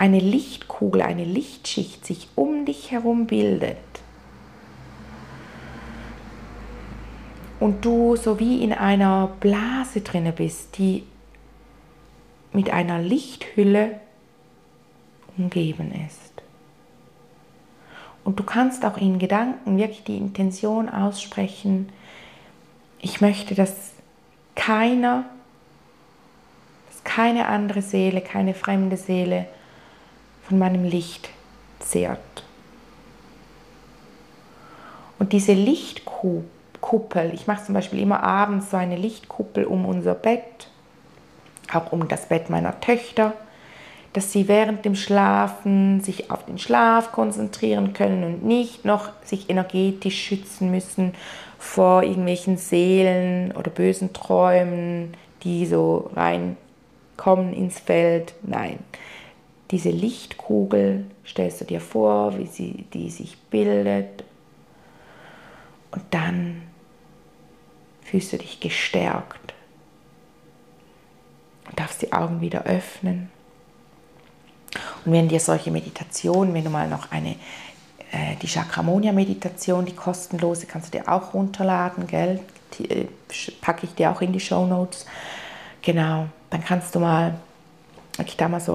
eine 0.00 0.18
Lichtkugel, 0.18 1.02
eine 1.02 1.24
Lichtschicht 1.24 2.06
sich 2.06 2.28
um 2.34 2.64
dich 2.64 2.90
herum 2.90 3.26
bildet. 3.26 3.76
Und 7.60 7.84
du 7.84 8.16
so 8.16 8.40
wie 8.40 8.64
in 8.64 8.72
einer 8.72 9.30
Blase 9.40 10.00
drinne 10.00 10.32
bist, 10.32 10.78
die 10.78 11.04
mit 12.54 12.70
einer 12.70 12.98
Lichthülle 12.98 14.00
umgeben 15.36 15.92
ist. 16.08 16.32
Und 18.24 18.40
du 18.40 18.42
kannst 18.42 18.86
auch 18.86 18.96
in 18.96 19.18
Gedanken 19.18 19.76
wirklich 19.76 20.04
die 20.04 20.16
Intention 20.16 20.88
aussprechen, 20.88 21.90
ich 23.02 23.20
möchte, 23.20 23.54
dass 23.54 23.92
keiner, 24.54 25.26
dass 26.88 27.04
keine 27.04 27.48
andere 27.48 27.82
Seele, 27.82 28.22
keine 28.22 28.54
fremde 28.54 28.96
Seele 28.96 29.46
von 30.50 30.58
meinem 30.58 30.84
Licht 30.84 31.30
zehrt. 31.78 32.18
Und 35.18 35.32
diese 35.32 35.54
Lichtkuppel, 35.54 37.32
ich 37.32 37.46
mache 37.46 37.64
zum 37.64 37.74
Beispiel 37.74 38.00
immer 38.00 38.22
abends 38.22 38.70
so 38.70 38.76
eine 38.76 38.96
Lichtkuppel 38.96 39.64
um 39.64 39.86
unser 39.86 40.14
Bett, 40.14 40.68
auch 41.72 41.92
um 41.92 42.06
das 42.08 42.26
Bett 42.26 42.50
meiner 42.50 42.78
Töchter 42.80 43.32
dass 44.12 44.32
sie 44.32 44.48
während 44.48 44.84
dem 44.84 44.96
Schlafen 44.96 46.00
sich 46.00 46.30
auf 46.30 46.44
den 46.44 46.58
Schlaf 46.58 47.12
konzentrieren 47.12 47.92
können 47.92 48.24
und 48.24 48.44
nicht 48.44 48.84
noch 48.84 49.10
sich 49.24 49.48
energetisch 49.48 50.20
schützen 50.20 50.70
müssen 50.70 51.14
vor 51.58 52.02
irgendwelchen 52.02 52.56
Seelen 52.56 53.52
oder 53.52 53.70
bösen 53.70 54.12
Träumen, 54.12 55.14
die 55.44 55.66
so 55.66 56.10
reinkommen 56.16 57.52
ins 57.52 57.78
Feld. 57.78 58.34
Nein, 58.42 58.78
diese 59.70 59.90
Lichtkugel 59.90 61.06
stellst 61.26 61.60
du 61.60 61.64
dir 61.64 61.80
vor, 61.80 62.36
wie 62.38 62.46
sie 62.46 62.86
die 62.92 63.10
sich 63.10 63.38
bildet 63.38 64.24
und 65.92 66.02
dann 66.10 66.62
fühlst 68.02 68.32
du 68.32 68.38
dich 68.38 68.58
gestärkt 68.58 69.54
und 71.68 71.78
darfst 71.78 72.02
die 72.02 72.12
Augen 72.12 72.40
wieder 72.40 72.64
öffnen. 72.64 73.30
Und 75.04 75.12
wenn 75.12 75.28
dir 75.28 75.40
solche 75.40 75.70
Meditationen, 75.70 76.52
wenn 76.54 76.64
du 76.64 76.70
mal 76.70 76.88
noch 76.88 77.10
eine, 77.12 77.36
äh, 78.12 78.36
die 78.42 78.48
Chakramonia-Meditation, 78.48 79.84
die 79.84 79.94
kostenlose, 79.94 80.66
kannst 80.66 80.92
du 80.92 80.98
dir 80.98 81.08
auch 81.08 81.34
runterladen, 81.34 82.06
gell? 82.06 82.40
Die, 82.74 82.90
äh, 82.90 83.08
packe 83.60 83.86
ich 83.86 83.94
dir 83.94 84.10
auch 84.10 84.20
in 84.20 84.32
die 84.32 84.40
Show 84.40 84.66
Notes. 84.66 85.06
Genau, 85.82 86.26
dann 86.50 86.64
kannst 86.64 86.94
du 86.94 87.00
mal, 87.00 87.34
ich 88.24 88.36
da 88.36 88.48
mal 88.48 88.60
so 88.60 88.74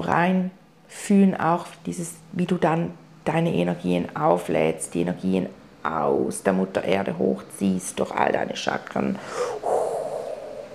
reinfühlen, 0.86 1.38
auch 1.38 1.66
dieses, 1.84 2.14
wie 2.32 2.46
du 2.46 2.56
dann 2.56 2.92
deine 3.24 3.52
Energien 3.52 4.14
auflädst, 4.16 4.94
die 4.94 5.02
Energien 5.02 5.48
aus 5.82 6.42
der 6.42 6.52
Mutter 6.52 6.84
Erde 6.84 7.18
hochziehst 7.18 7.98
durch 7.98 8.12
all 8.12 8.32
deine 8.32 8.56
Chakren 8.56 9.18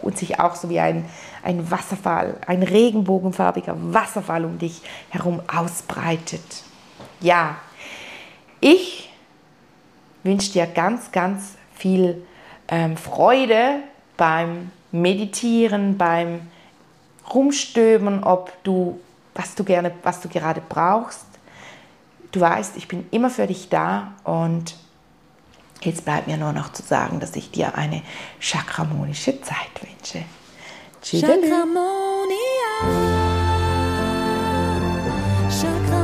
und 0.01 0.17
sich 0.17 0.39
auch 0.39 0.55
so 0.55 0.69
wie 0.69 0.79
ein, 0.79 1.05
ein 1.43 1.69
Wasserfall, 1.69 2.35
ein 2.47 2.63
regenbogenfarbiger 2.63 3.75
Wasserfall 3.93 4.45
um 4.45 4.57
dich 4.57 4.81
herum 5.09 5.41
ausbreitet. 5.53 6.63
Ja, 7.19 7.57
ich 8.59 9.11
wünsche 10.23 10.53
dir 10.53 10.65
ganz, 10.65 11.11
ganz 11.11 11.55
viel 11.75 12.25
ähm, 12.67 12.95
Freude 12.95 13.79
beim 14.17 14.71
Meditieren, 14.91 15.97
beim 15.97 16.41
Rumstöbern, 17.33 18.23
ob 18.23 18.51
du, 18.63 18.99
was 19.35 19.55
du 19.55 19.63
gerne, 19.63 19.91
was 20.03 20.21
du 20.21 20.29
gerade 20.29 20.61
brauchst. 20.67 21.25
Du 22.31 22.39
weißt, 22.39 22.77
ich 22.77 22.87
bin 22.87 23.07
immer 23.11 23.29
für 23.29 23.47
dich 23.47 23.69
da 23.69 24.13
und 24.23 24.75
Jetzt 25.83 26.05
bleibt 26.05 26.27
mir 26.27 26.37
nur 26.37 26.53
noch 26.53 26.71
zu 26.71 26.83
sagen, 26.83 27.19
dass 27.19 27.35
ich 27.35 27.49
dir 27.49 27.75
eine 27.75 28.03
chakramonische 28.39 29.41
Zeit 29.41 29.81
wünsche. 29.81 30.23
Tschüss. 31.01 31.21
Chakramonia. 31.21 31.79
Chakramonia. 35.49 36.00